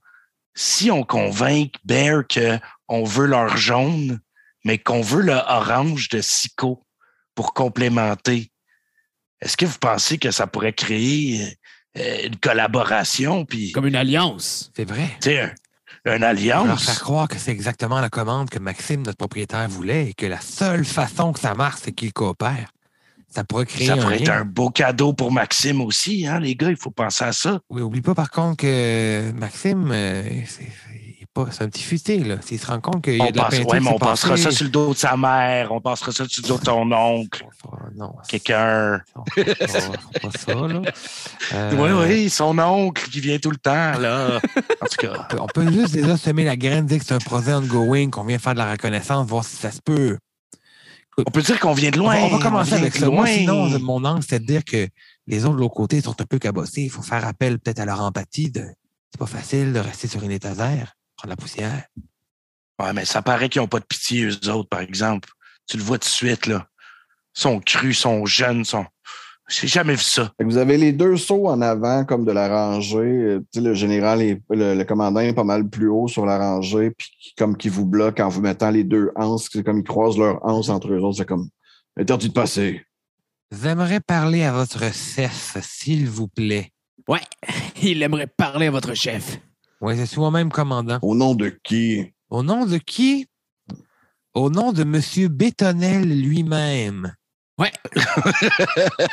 [0.56, 4.20] si on convainc Bear qu'on veut leur jaune,
[4.66, 6.86] mais qu'on veut le orange de Sico
[7.36, 8.52] pour complémenter,
[9.42, 11.58] est-ce que vous pensez que ça pourrait créer
[11.98, 14.72] euh, une collaboration puis Comme une alliance.
[14.76, 15.10] C'est vrai.
[15.22, 15.54] tu sais, un-
[16.16, 16.86] une Leur alliance?
[16.86, 20.40] faire croire que c'est exactement la commande que Maxime, notre propriétaire, voulait et que la
[20.42, 22.70] seule façon que ça marche, c'est qu'il coopère.
[23.34, 24.40] Ça pourrait créer Ça un être lien.
[24.42, 27.60] un beau cadeau pour Maxime aussi, hein, les gars, il faut penser à ça.
[27.70, 30.24] Oui, oublie pas par contre que Maxime, euh,
[31.50, 32.36] c'est un petit futé, là.
[32.42, 34.52] S'il se rend compte qu'il y a On, de la ouais, mais on passera ça
[34.52, 37.44] sur le dos de sa mère, on passera ça sur le dos de ton oncle,
[37.96, 39.02] Non, quelqu'un.
[39.36, 40.82] pas, ça, là.
[41.54, 44.40] Euh, Oui, oui, son oncle qui vient tout le temps, là.
[44.82, 47.16] En tout cas, on peut- On peut juste déjà semer la graine, dire que c'est
[47.16, 50.18] un projet ongoing, qu'on vient faire de la reconnaissance, voir si ça se peut.
[51.18, 52.16] On peut dire qu'on vient de On loin.
[52.16, 53.06] va, on va commencer avec ça.
[53.08, 53.26] Moi, loin.
[53.28, 54.88] sinon, mon angle, c'est de dire que
[55.28, 56.82] les autres de l'autre côté sont un peu cabossés.
[56.84, 58.52] Il faut faire appel peut-être à leur empathie.
[58.52, 58.66] De...
[59.12, 61.86] C'est pas facile de rester sur une étagère, prendre la poussière.
[62.80, 65.30] Ouais, mais ça paraît qu'ils n'ont pas de pitié, eux autres, par exemple.
[65.68, 66.68] Tu le vois tout de suite, là.
[67.38, 68.86] Ils sont crus, ils sont jeunes, sont.
[69.54, 70.34] J'ai jamais vu ça.
[70.42, 72.98] Vous avez les deux sauts en avant, comme de la rangée.
[72.98, 76.26] Euh, tu sais, le général, est, le, le commandant est pas mal plus haut sur
[76.26, 79.50] la rangée, puis comme qui vous bloque en vous mettant les deux anses.
[79.52, 81.18] C'est comme ils croisent leurs anses entre eux autres.
[81.18, 81.50] C'est comme
[81.98, 82.82] interdit de passer.
[83.52, 86.72] J'aimerais parler à votre chef, s'il vous plaît?
[87.08, 87.22] Ouais,
[87.84, 89.40] il aimerait parler à votre chef.
[89.82, 90.98] Oui, suis moi-même commandant.
[91.02, 92.14] Au nom de qui?
[92.30, 93.28] Au nom de qui?
[94.34, 95.28] Au nom de M.
[95.28, 97.14] Bétonnel lui-même.
[97.64, 97.72] Ouais.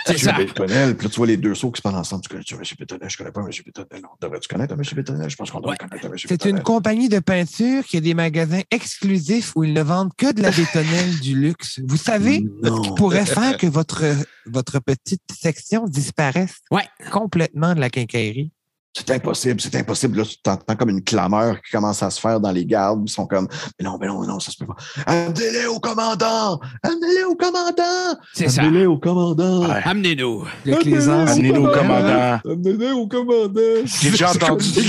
[0.07, 0.33] C'est Monsieur ça.
[0.35, 0.97] Pétonnel.
[0.97, 2.23] Puis là, tu vois les deux sauts qui se parlent ensemble.
[2.23, 2.61] Tu connais-tu M.
[2.79, 3.09] Pétonnel?
[3.11, 3.49] Je connais pas M.
[3.65, 4.03] Pétonnel.
[4.03, 4.83] Non, devrais-tu connaître M.
[4.95, 5.31] Pétonnel?
[5.31, 5.89] Je pense qu'on devrait Ouais.
[5.89, 6.13] connaître M.
[6.17, 6.57] C'est Pétonnel.
[6.57, 10.43] une compagnie de peinture qui a des magasins exclusifs où ils ne vendent que de
[10.43, 11.81] la bétonnelle du luxe.
[11.87, 14.05] Vous savez ce qui pourrait faire que votre,
[14.47, 16.89] votre petite section disparaisse Ouais.
[17.13, 18.53] complètement de la quincaillerie?
[18.93, 20.19] C'est impossible, c'est impossible.
[20.19, 23.03] Là, tu entends comme une clameur qui commence à se faire dans les gardes.
[23.07, 23.47] Ils sont comme,
[23.79, 24.75] mais non, mais non, mais non, ça se peut pas.
[25.07, 26.59] Amenez-les au commandant!
[26.83, 28.19] Amenez-les au commandant!
[28.35, 28.63] C'est ça.
[28.63, 29.69] Amenez-les au commandant!
[29.69, 29.81] Ouais.
[29.85, 30.45] Amenez-nous.
[30.67, 32.41] Amenez-nous au commandant.
[32.45, 33.85] Amenez-les au commandant!
[33.85, 34.65] J'ai déjà entendu.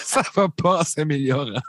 [0.00, 1.60] Ça va pas en s'améliorant.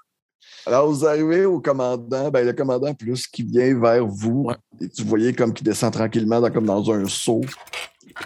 [0.68, 4.44] Alors, vous arrivez au commandant, ben, le commandant plus qui vient vers vous.
[4.46, 4.56] Ouais.
[4.80, 7.42] Et tu voyais comme qu'il descend tranquillement dans, comme dans un seau,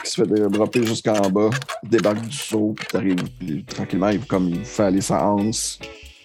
[0.03, 1.49] qui se fait dropper jusqu'en bas,
[1.83, 3.23] débarque du seau, puis t'arrives
[3.67, 5.79] tranquillement, il, comme il vous fait aller sa hanse.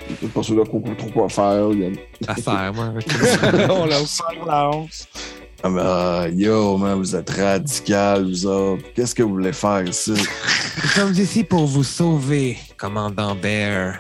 [0.09, 1.69] Il n'est pas sûr de quoi- trop quoi faire.
[1.73, 2.87] Il y a- À faire, moi.
[2.87, 3.07] avec-
[3.71, 5.09] On la serre la honte.
[5.63, 8.83] Ah, mais, ah, yo, man, vous êtes radical, vous autres.
[8.95, 10.13] Qu'est-ce que vous voulez faire ici?
[10.83, 13.99] Nous sommes ici pour vous sauver, commandant Bear.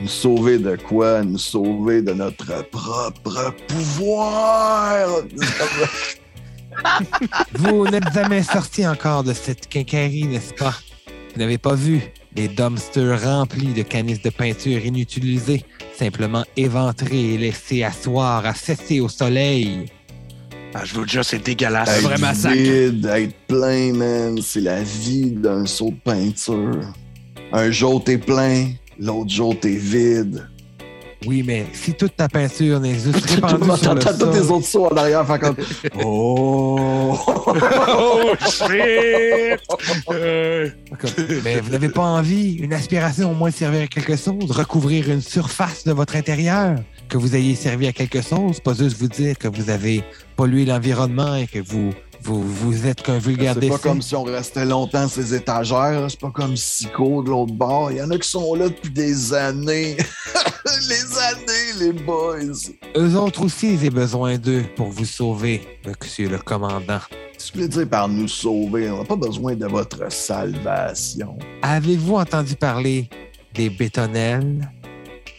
[0.00, 1.22] Nous sauver de quoi?
[1.22, 5.06] Nous sauver de notre propre pouvoir!
[7.54, 10.74] Vous n'êtes jamais sorti encore de cette quincaillerie, n'est-ce pas?
[11.34, 12.00] Vous n'avez pas vu
[12.34, 15.64] les dumpsters remplis de canisses de peinture inutilisées,
[15.98, 19.86] simplement éventrés et laissés asseoir à cesser au soleil.
[20.74, 21.88] Ah, je vous jure, c'est dégueulasse.
[21.88, 22.54] Un vrai Être massacre.
[22.56, 26.92] vide, être plein, man, c'est la vie d'un seau de peinture.
[27.52, 30.46] Un jour t'es plein, l'autre jour t'es vide.
[31.26, 34.66] Oui, mais si toute ta peinture n'est juste répandue sur le T'entends tous tes autres
[34.66, 35.56] sauts en arrière faire comme
[36.04, 37.18] Oh!
[37.28, 39.60] Oh, shit!
[40.10, 40.68] Euh,
[41.44, 45.10] Mais vous n'avez pas envie, une aspiration au moins de servir à quelque chose, recouvrir
[45.10, 46.76] une surface de votre intérieur,
[47.08, 50.02] que vous ayez servi à quelque chose, pas juste vous dire que vous avez
[50.36, 51.92] pollué l'environnement et que vous,
[52.26, 56.06] vous, vous êtes qu'un vulgaire C'est pas comme si on restait longtemps ces étagères.
[56.08, 57.92] C'est pas comme Sico de l'autre bord.
[57.92, 59.96] Il y en a qui sont là depuis des années.
[60.88, 62.72] les années, les boys.
[62.96, 67.00] Eux autres aussi, ils ont besoin d'eux pour vous sauver, monsieur le commandant.
[67.38, 68.90] Tu voulais dire par nous sauver.
[68.90, 71.38] On n'a pas besoin de votre salvation.
[71.62, 73.08] Avez-vous entendu parler
[73.54, 74.68] des bétonnelles?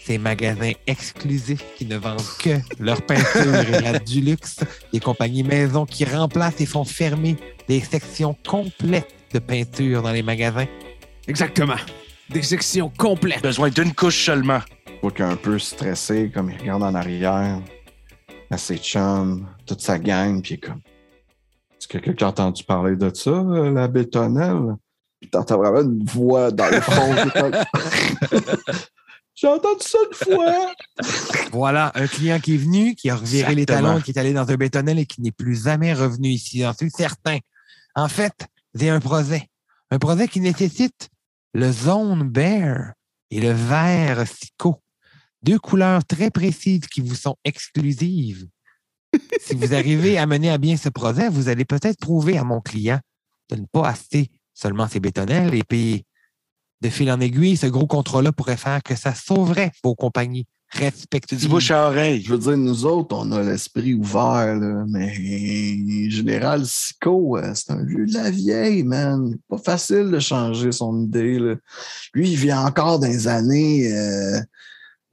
[0.07, 4.55] Ces magasins exclusifs qui ne vendent que leur peinture et la du luxe.
[4.93, 7.35] Des compagnies maison qui remplacent et font fermer
[7.67, 10.67] des sections complètes de peinture dans les magasins.
[11.27, 11.75] Exactement.
[12.29, 13.43] Des sections complètes.
[13.43, 14.61] besoin d'une couche seulement.
[15.01, 17.59] Qu'il est un peu stressé, comme il regarde en arrière,
[18.49, 20.79] à ses chums, toute sa gang, puis il est comme.
[21.77, 24.77] Est-ce que quelqu'un a entendu parler de ça, euh, la bétonnelle?
[25.19, 27.13] Puis t'entends vraiment une voix dans le fond.
[29.39, 30.73] J'ai entendu ça une fois!
[31.51, 34.49] Voilà, un client qui est venu, qui a reviré les talons, qui est allé dans
[34.49, 36.61] un bétonnel et qui n'est plus jamais revenu ici.
[36.61, 37.37] J'en suis certain.
[37.93, 38.33] En fait,
[38.73, 39.47] j'ai un projet.
[39.91, 41.09] Un projet qui nécessite
[41.53, 42.93] le Zone Bear.
[43.29, 44.81] et le vert Sico.
[45.43, 48.47] Deux couleurs très précises qui vous sont exclusives.
[49.39, 52.59] si vous arrivez à mener à bien ce projet, vous allez peut-être prouver à mon
[52.59, 52.99] client
[53.51, 56.06] de ne pas acheter seulement ses bétonnelles et puis
[56.81, 61.39] de fil en aiguille, ce gros contrat-là pourrait faire que ça sauverait vos compagnies respectives.
[61.39, 62.21] du bouche à oreille.
[62.21, 65.13] Je veux dire, nous autres, on a l'esprit ouvert, là, mais
[66.09, 69.35] Général Sico, euh, c'est un vieux de la vieille, man.
[69.49, 71.39] Pas facile de changer son idée.
[71.39, 71.55] Là.
[72.13, 73.91] Lui, il vient encore dans les années.
[73.93, 74.39] Euh,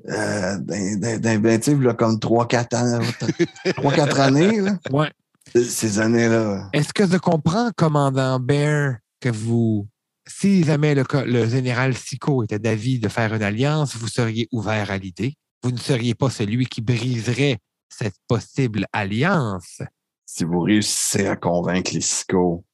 [0.08, 3.00] euh, ben, comme 3-4 ans,
[3.64, 4.76] 3-4 années, là.
[4.90, 5.10] Ouais.
[5.54, 6.68] Ces années-là.
[6.72, 9.86] Est-ce que je comprends, commandant Bear, que vous,
[10.26, 14.98] si jamais le, général Sico était d'avis de faire une alliance, vous seriez ouvert à
[14.98, 15.34] l'idée?
[15.62, 17.58] Vous ne seriez pas celui qui briserait
[17.88, 19.82] cette possible alliance?
[20.26, 22.64] Si vous réussissez à convaincre les Sico,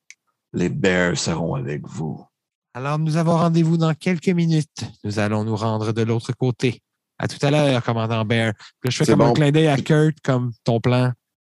[0.53, 2.24] les Bears seront avec vous.
[2.72, 4.84] Alors, nous avons rendez-vous dans quelques minutes.
[5.03, 6.80] Nous allons nous rendre de l'autre côté.
[7.18, 8.55] À tout à l'heure, commandant Bear.
[8.80, 11.12] Puis là, je fais comme un clin d'œil à Kurt, comme ton plan.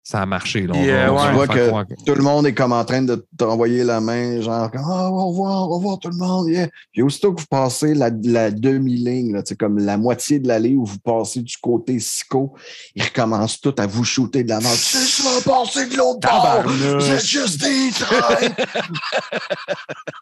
[0.07, 0.67] Ça a marché.
[0.67, 0.73] Là.
[0.75, 1.17] On Puis, va- euh, on ouais.
[1.23, 3.99] va Tu vois que croire tout le monde est comme en train de t'envoyer la
[3.99, 6.47] main, genre comme Ah, au revoir, au revoir tout le monde.
[6.47, 6.67] yeah.
[6.93, 10.85] Puis aussitôt que vous passez la, la demi-ligne, sais, comme la moitié de l'allée où
[10.85, 12.53] vous passez du côté Sico,
[12.95, 16.63] ils recommencent tous à vous shooter de la sais, tu vas passer de l'autre bord!
[16.67, 17.89] Vous êtes juste des!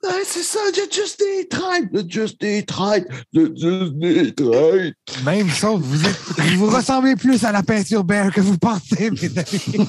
[0.04, 1.88] Ouais, c'est ça, vous êtes juste des traîtres!
[1.92, 3.08] Vous êtes juste des traîtres!
[3.34, 5.24] Vous êtes juste des traîtres!
[5.26, 9.38] Même sauf, vous, êtes, vous ressemblez plus à la peinture Bear que vous pensez, mes
[9.38, 9.73] amis.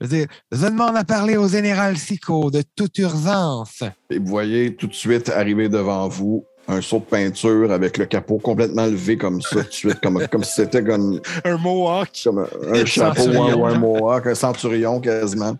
[0.00, 3.82] Je veux dire, je demande à parler au général Sico de toute urgence.
[4.08, 8.06] Et vous voyez tout de suite arriver devant vous un saut de peinture avec le
[8.06, 12.10] capot complètement levé comme ça, tout de suite, comme, comme si c'était comme, Un mohawk.
[12.24, 15.56] comme un, un chapeau ou un, ou mohawk, un centurion quasiment.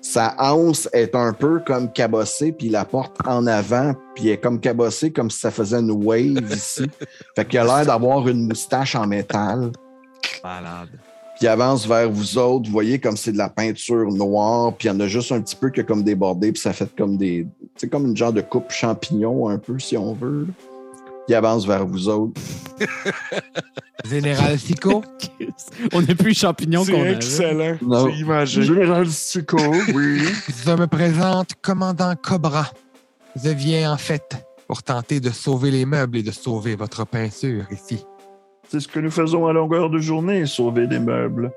[0.00, 4.38] Sa anse est un peu comme cabossée, puis la porte en avant, puis elle est
[4.38, 6.86] comme cabossée, comme si ça faisait une wave ici.
[7.36, 9.72] Fait qu'il a l'air d'avoir une moustache en métal.
[10.42, 10.90] Malade.
[11.36, 12.66] Puis il avance vers vous autres.
[12.66, 15.40] Vous voyez comme c'est de la peinture noire, puis il y en a juste un
[15.42, 17.46] petit peu qui a comme débordé, puis ça fait comme des.
[17.76, 20.46] C'est comme une genre de coupe champignon, un peu, si on veut.
[20.46, 20.52] là.
[21.28, 22.40] Il avance vers vous autres.
[24.08, 25.02] Général Sico,
[25.92, 27.14] On n'a plus les champignons qu'on C'est avait.
[27.16, 28.08] excellent.
[28.10, 28.62] Imagé.
[28.62, 29.58] Général Sico,
[29.94, 30.22] oui.
[30.64, 32.70] je me présente commandant Cobra.
[33.34, 37.64] Je viens en fait pour tenter de sauver les meubles et de sauver votre peinture
[37.72, 38.04] ici.
[38.68, 41.52] C'est ce que nous faisons à longueur de journée, sauver des meubles.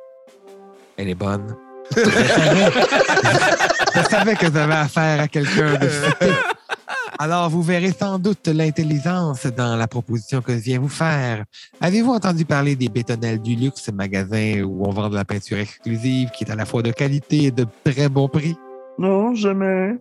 [0.97, 1.55] Elle est bonne.
[1.95, 2.71] Je savais,
[3.95, 5.89] je savais que j'avais affaire à quelqu'un de.
[7.21, 11.43] Alors, vous verrez sans doute l'intelligence dans la proposition que je viens vous faire.
[11.81, 16.29] Avez-vous entendu parler des bétonnelles du luxe, magasin où on vend de la peinture exclusive
[16.29, 18.55] qui est à la fois de qualité et de très bon prix?
[18.97, 19.97] Non, jamais.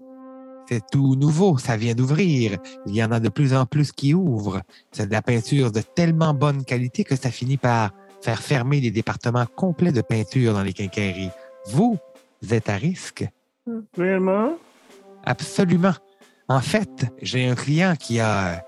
[0.68, 2.58] C'est tout nouveau, ça vient d'ouvrir.
[2.84, 4.60] Il y en a de plus en plus qui ouvrent.
[4.92, 8.90] C'est de la peinture de tellement bonne qualité que ça finit par faire fermer des
[8.90, 11.30] départements complets de peinture dans les quincailleries.
[11.68, 11.96] Vous,
[12.42, 13.26] vous êtes à risque.
[13.96, 14.58] Réellement?
[15.24, 15.94] Absolument.
[16.48, 18.62] En fait, j'ai un client qui a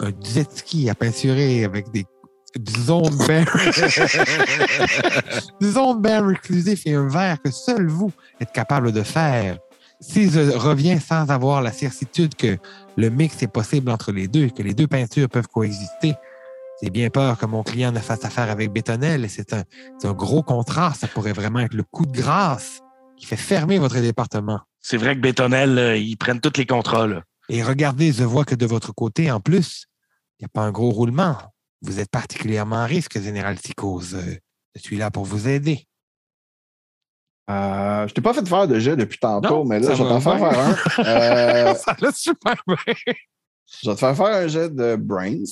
[0.00, 2.06] un jet ski à peinturer avec des
[2.56, 3.14] du zone
[6.32, 8.10] exclusif et un verre que seul vous
[8.40, 9.56] êtes capable de faire.
[10.00, 12.56] Si je reviens sans avoir la certitude que
[12.96, 16.14] le mix est possible entre les deux, que les deux peintures peuvent coexister,
[16.82, 19.24] j'ai bien peur que mon client ne fasse affaire avec Bétonnel.
[19.24, 20.94] et C'est un, gros contrat.
[20.94, 22.80] Ça pourrait vraiment être le coup de grâce
[23.18, 24.60] qui fait fermer votre département.
[24.80, 27.06] C'est vrai que Bétonnel, là, ils prennent tous les contrats.
[27.06, 27.22] Là.
[27.50, 29.84] Et regardez, je vois que de votre côté, en plus,
[30.38, 31.36] il n'y a pas un gros roulement.
[31.82, 34.14] Vous êtes particulièrement à risque, Général Psychose.
[34.14, 34.36] Euh,
[34.74, 35.86] Je suis là pour vous aider.
[37.50, 40.08] Euh, je t'ai pas fait faire de jet depuis tantôt, Non, mais là, je vais
[40.08, 40.76] va t'en faire faire un.
[41.06, 42.76] Euh, Ça va super bien.
[42.86, 45.42] je vais te faire faire un jet de brains.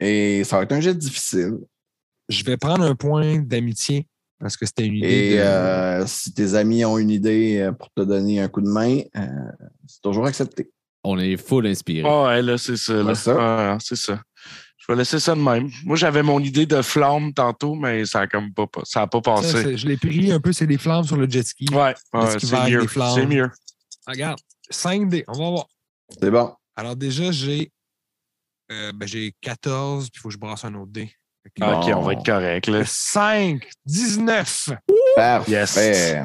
[0.00, 1.58] Et ça va être un jet difficile.
[2.28, 4.06] Je vais prendre un point d'amitié
[4.40, 5.06] parce que c'était une idée.
[5.08, 8.60] Et de- euh, si tes amis ont une idée euh, pour te donner un coup
[8.60, 9.26] de main, euh,
[9.86, 10.70] c'est toujours accepté.
[11.04, 12.06] On est full inspiré.
[12.08, 12.94] Ah ouais, là, c'est ça.
[13.38, 14.20] Ah, c'est ça.
[14.88, 15.70] Je vais laisser ça de même.
[15.84, 19.20] Moi, j'avais mon idée de flamme tantôt, mais ça a comme pas, ça a pas
[19.20, 19.76] passé.
[19.76, 21.66] je l'ai pris un peu, c'est des flammes sur le jet ski.
[21.72, 21.94] Ouais,
[22.38, 22.86] c'est mieux.
[23.14, 23.50] C'est mieux.
[24.06, 24.38] Regarde,
[24.72, 25.66] 5D, on va voir.
[26.20, 26.54] C'est bon.
[26.74, 27.70] Alors déjà, j'ai
[28.70, 31.06] euh, ben, j'ai 14, puis il faut que je brasse un autre dé.
[31.56, 31.96] Que- Ah, OK, Bon.
[31.96, 32.66] on va être correct.
[32.68, 32.82] Là.
[32.86, 34.70] 5, 19.
[35.16, 35.50] Parfait.
[35.50, 36.16] Yes.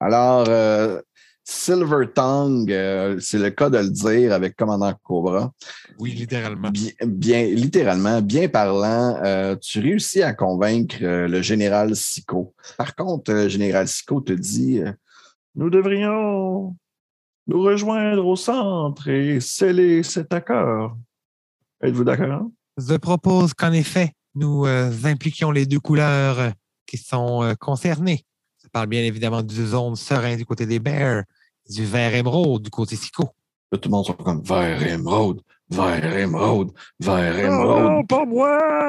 [0.00, 1.00] Alors, euh,
[1.48, 5.52] Silver Tongue, euh, c'est le cas de le dire avec Commandant Cobra.
[6.00, 6.70] Oui, littéralement.
[6.70, 12.52] Bien, bien- littéralement, bien parlant, euh, tu réussis à convaincre euh, le général Sico.
[12.76, 14.90] Par contre, le général Sico te dit euh,
[15.54, 16.76] Nous devrions
[17.46, 20.96] nous rejoindre au centre et sceller cet accord.
[21.80, 22.48] Êtes-vous d'accord?
[22.76, 26.50] Je propose qu'en effet, nous euh, impliquions les deux couleurs
[26.88, 28.24] qui sont euh, concernées.
[28.56, 31.22] Ça parle bien évidemment du zone serein du côté des Bears,
[31.68, 33.30] du vert émeraude du côté Sico.
[33.72, 36.70] Là, tout le monde sont comme vert émeraude, vert émeraude,
[37.00, 37.82] vert Oh émeraude.
[37.82, 38.86] non, pas moi!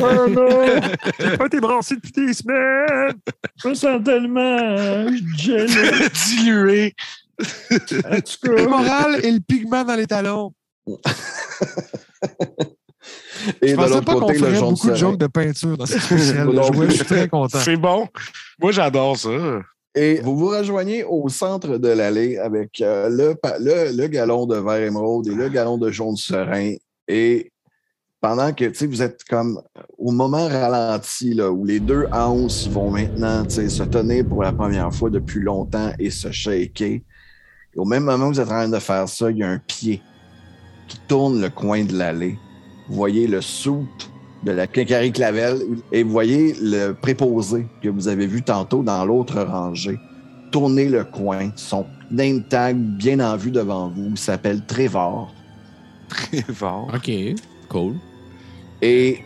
[0.00, 0.80] oh non!
[1.20, 3.14] J'ai pas été brassé depuis des semaines!
[3.56, 5.06] Je me sens tellement
[5.36, 6.08] gelé.
[6.28, 6.94] Dilué.
[8.10, 10.54] En tout Le moral et le pigment dans les talons.
[13.60, 16.00] Et Je de pensais l'autre pas qu'on ferait beaucoup de jokes de peinture dans cette
[16.00, 16.48] spéciale.
[16.88, 17.58] Je suis très content.
[17.58, 18.08] C'est bon.
[18.60, 19.28] Moi, j'adore ça.
[19.94, 24.82] Et vous vous rejoignez au centre de l'allée avec euh, le, le, galon de vert
[24.82, 26.74] émeraude et le galon de jaune serein.
[27.06, 27.52] Et
[28.20, 29.62] pendant que vous êtes comme
[29.98, 34.92] au moment ralenti, là, où les deux anses vont maintenant se tenir pour la première
[34.92, 37.00] fois depuis longtemps et se shaker.
[37.76, 39.58] Au même moment où vous êtes en train de faire ça, il y a un
[39.58, 40.00] pied
[40.88, 42.38] qui tourne le coin de l'allée.
[42.88, 44.10] Vous voyez le soute
[44.44, 45.58] de la Quincaillerie Clavel
[45.92, 49.98] et vous voyez le préposé que vous avez vu tantôt dans l'autre rangée
[50.50, 51.50] tourner le coin.
[51.56, 55.34] Son name tag bien en vue devant vous il s'appelle Trevor.
[56.60, 56.86] Bon.
[56.94, 57.10] OK,
[57.68, 57.94] cool.
[58.80, 59.18] Et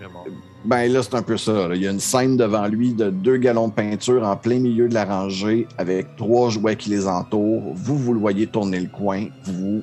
[0.65, 1.69] ben là, c'est un peu ça.
[1.69, 1.74] là.
[1.74, 4.89] Il y a une scène devant lui de deux gallons de peinture en plein milieu
[4.89, 7.73] de la rangée avec trois jouets qui les entourent.
[7.74, 9.27] Vous, vous le voyez tourner le coin.
[9.45, 9.82] Vous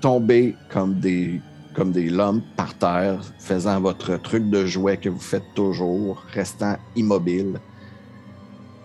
[0.00, 1.40] tombez comme des,
[1.78, 6.76] comme des lampes par terre, faisant votre truc de jouet que vous faites toujours, restant
[6.96, 7.60] immobile.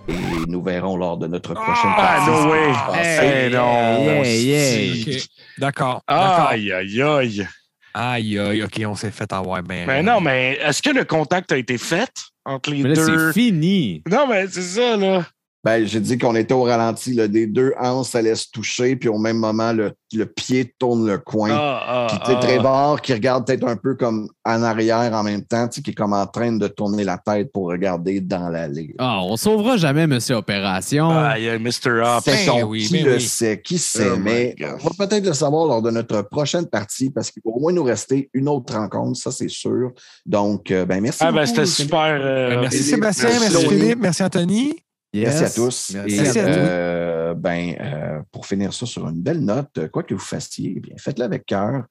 [0.08, 0.14] Et
[0.48, 2.30] nous verrons lors de notre prochaine Ah, partie.
[2.30, 2.74] no ce qui way.
[2.88, 3.26] passer.
[3.26, 4.24] Hey, non.
[4.24, 5.20] Yeah.
[5.58, 6.02] D'accord.
[6.08, 7.48] Aïe, aïe, aïe.
[7.96, 9.86] Aïe, aïe, OK, on s'est fait avoir bien.
[9.88, 12.12] Mais non, mais est-ce que le contact a été fait
[12.46, 13.28] entre les Mais là, deux?
[13.28, 14.04] c'est fini.
[14.10, 15.26] Non, mais c'est ça, là.
[15.64, 17.14] Ben, j'ai dit qu'on était au ralenti.
[17.14, 21.08] Là, des deux hanches, ça laisse toucher, puis au même moment, le, le pied tourne
[21.08, 21.52] le coin.
[21.54, 22.36] Ah, ah, Puis, ah.
[22.42, 25.92] Trevor qui regarde peut-être un peu comme en arrière en même temps, tu sais, qui
[25.92, 28.94] est comme en train de tourner la tête pour regarder dans l'allée.
[29.00, 31.10] Ah, on sauvera jamais Monsieur Opération.
[31.10, 32.02] Ah, il y a Mr.
[32.04, 32.24] Up.
[32.26, 33.22] C'est ben on, oui, qui le oui.
[33.22, 36.66] sait, qui sait, Oh my mais on va peut-être le savoir lors de notre prochaine
[36.68, 39.92] partie parce qu'il va au moins nous rester une autre rencontre, ça c'est sûr.
[40.26, 41.20] Donc, euh, ben merci.
[41.22, 42.20] Ah, ben, c'était super.
[42.22, 43.66] euh, Ben, merci Sébastien, merci.
[43.68, 44.74] Philippe, merci Anthony.
[45.14, 45.92] Merci à tous.
[45.94, 46.40] Merci Et, à tous.
[46.40, 50.80] euh, ben, euh, pour finir ça sur une belle note, quoi que vous fassiez, eh
[50.80, 51.84] bien, faites-le avec cœur,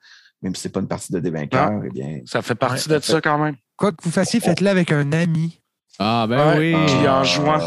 [0.42, 1.70] même si ce n'est pas une partie de dévainqueur.
[1.86, 3.56] Eh bien, Ça fait partie Ouais, de ça quand même.
[3.76, 5.60] Quoi que vous fassiez, faites-le avec un ami.
[5.98, 6.74] Ah, ben Ouais.
[6.74, 6.86] oui.
[6.86, 7.58] Puis en euh, jouant.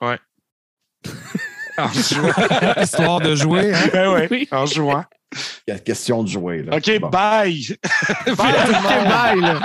[1.78, 2.32] En jouant.
[2.82, 3.72] Histoire de jouer.
[3.74, 3.88] Hein?
[3.92, 5.04] Ben ouais, en jouant.
[5.66, 6.62] il y a question de jouer.
[6.62, 6.76] Là.
[6.76, 7.08] OK, Bon.
[7.08, 7.66] bye.
[8.26, 9.60] Bye, bye.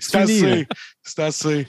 [0.00, 0.68] C'est assez.
[1.02, 1.68] C'est assez.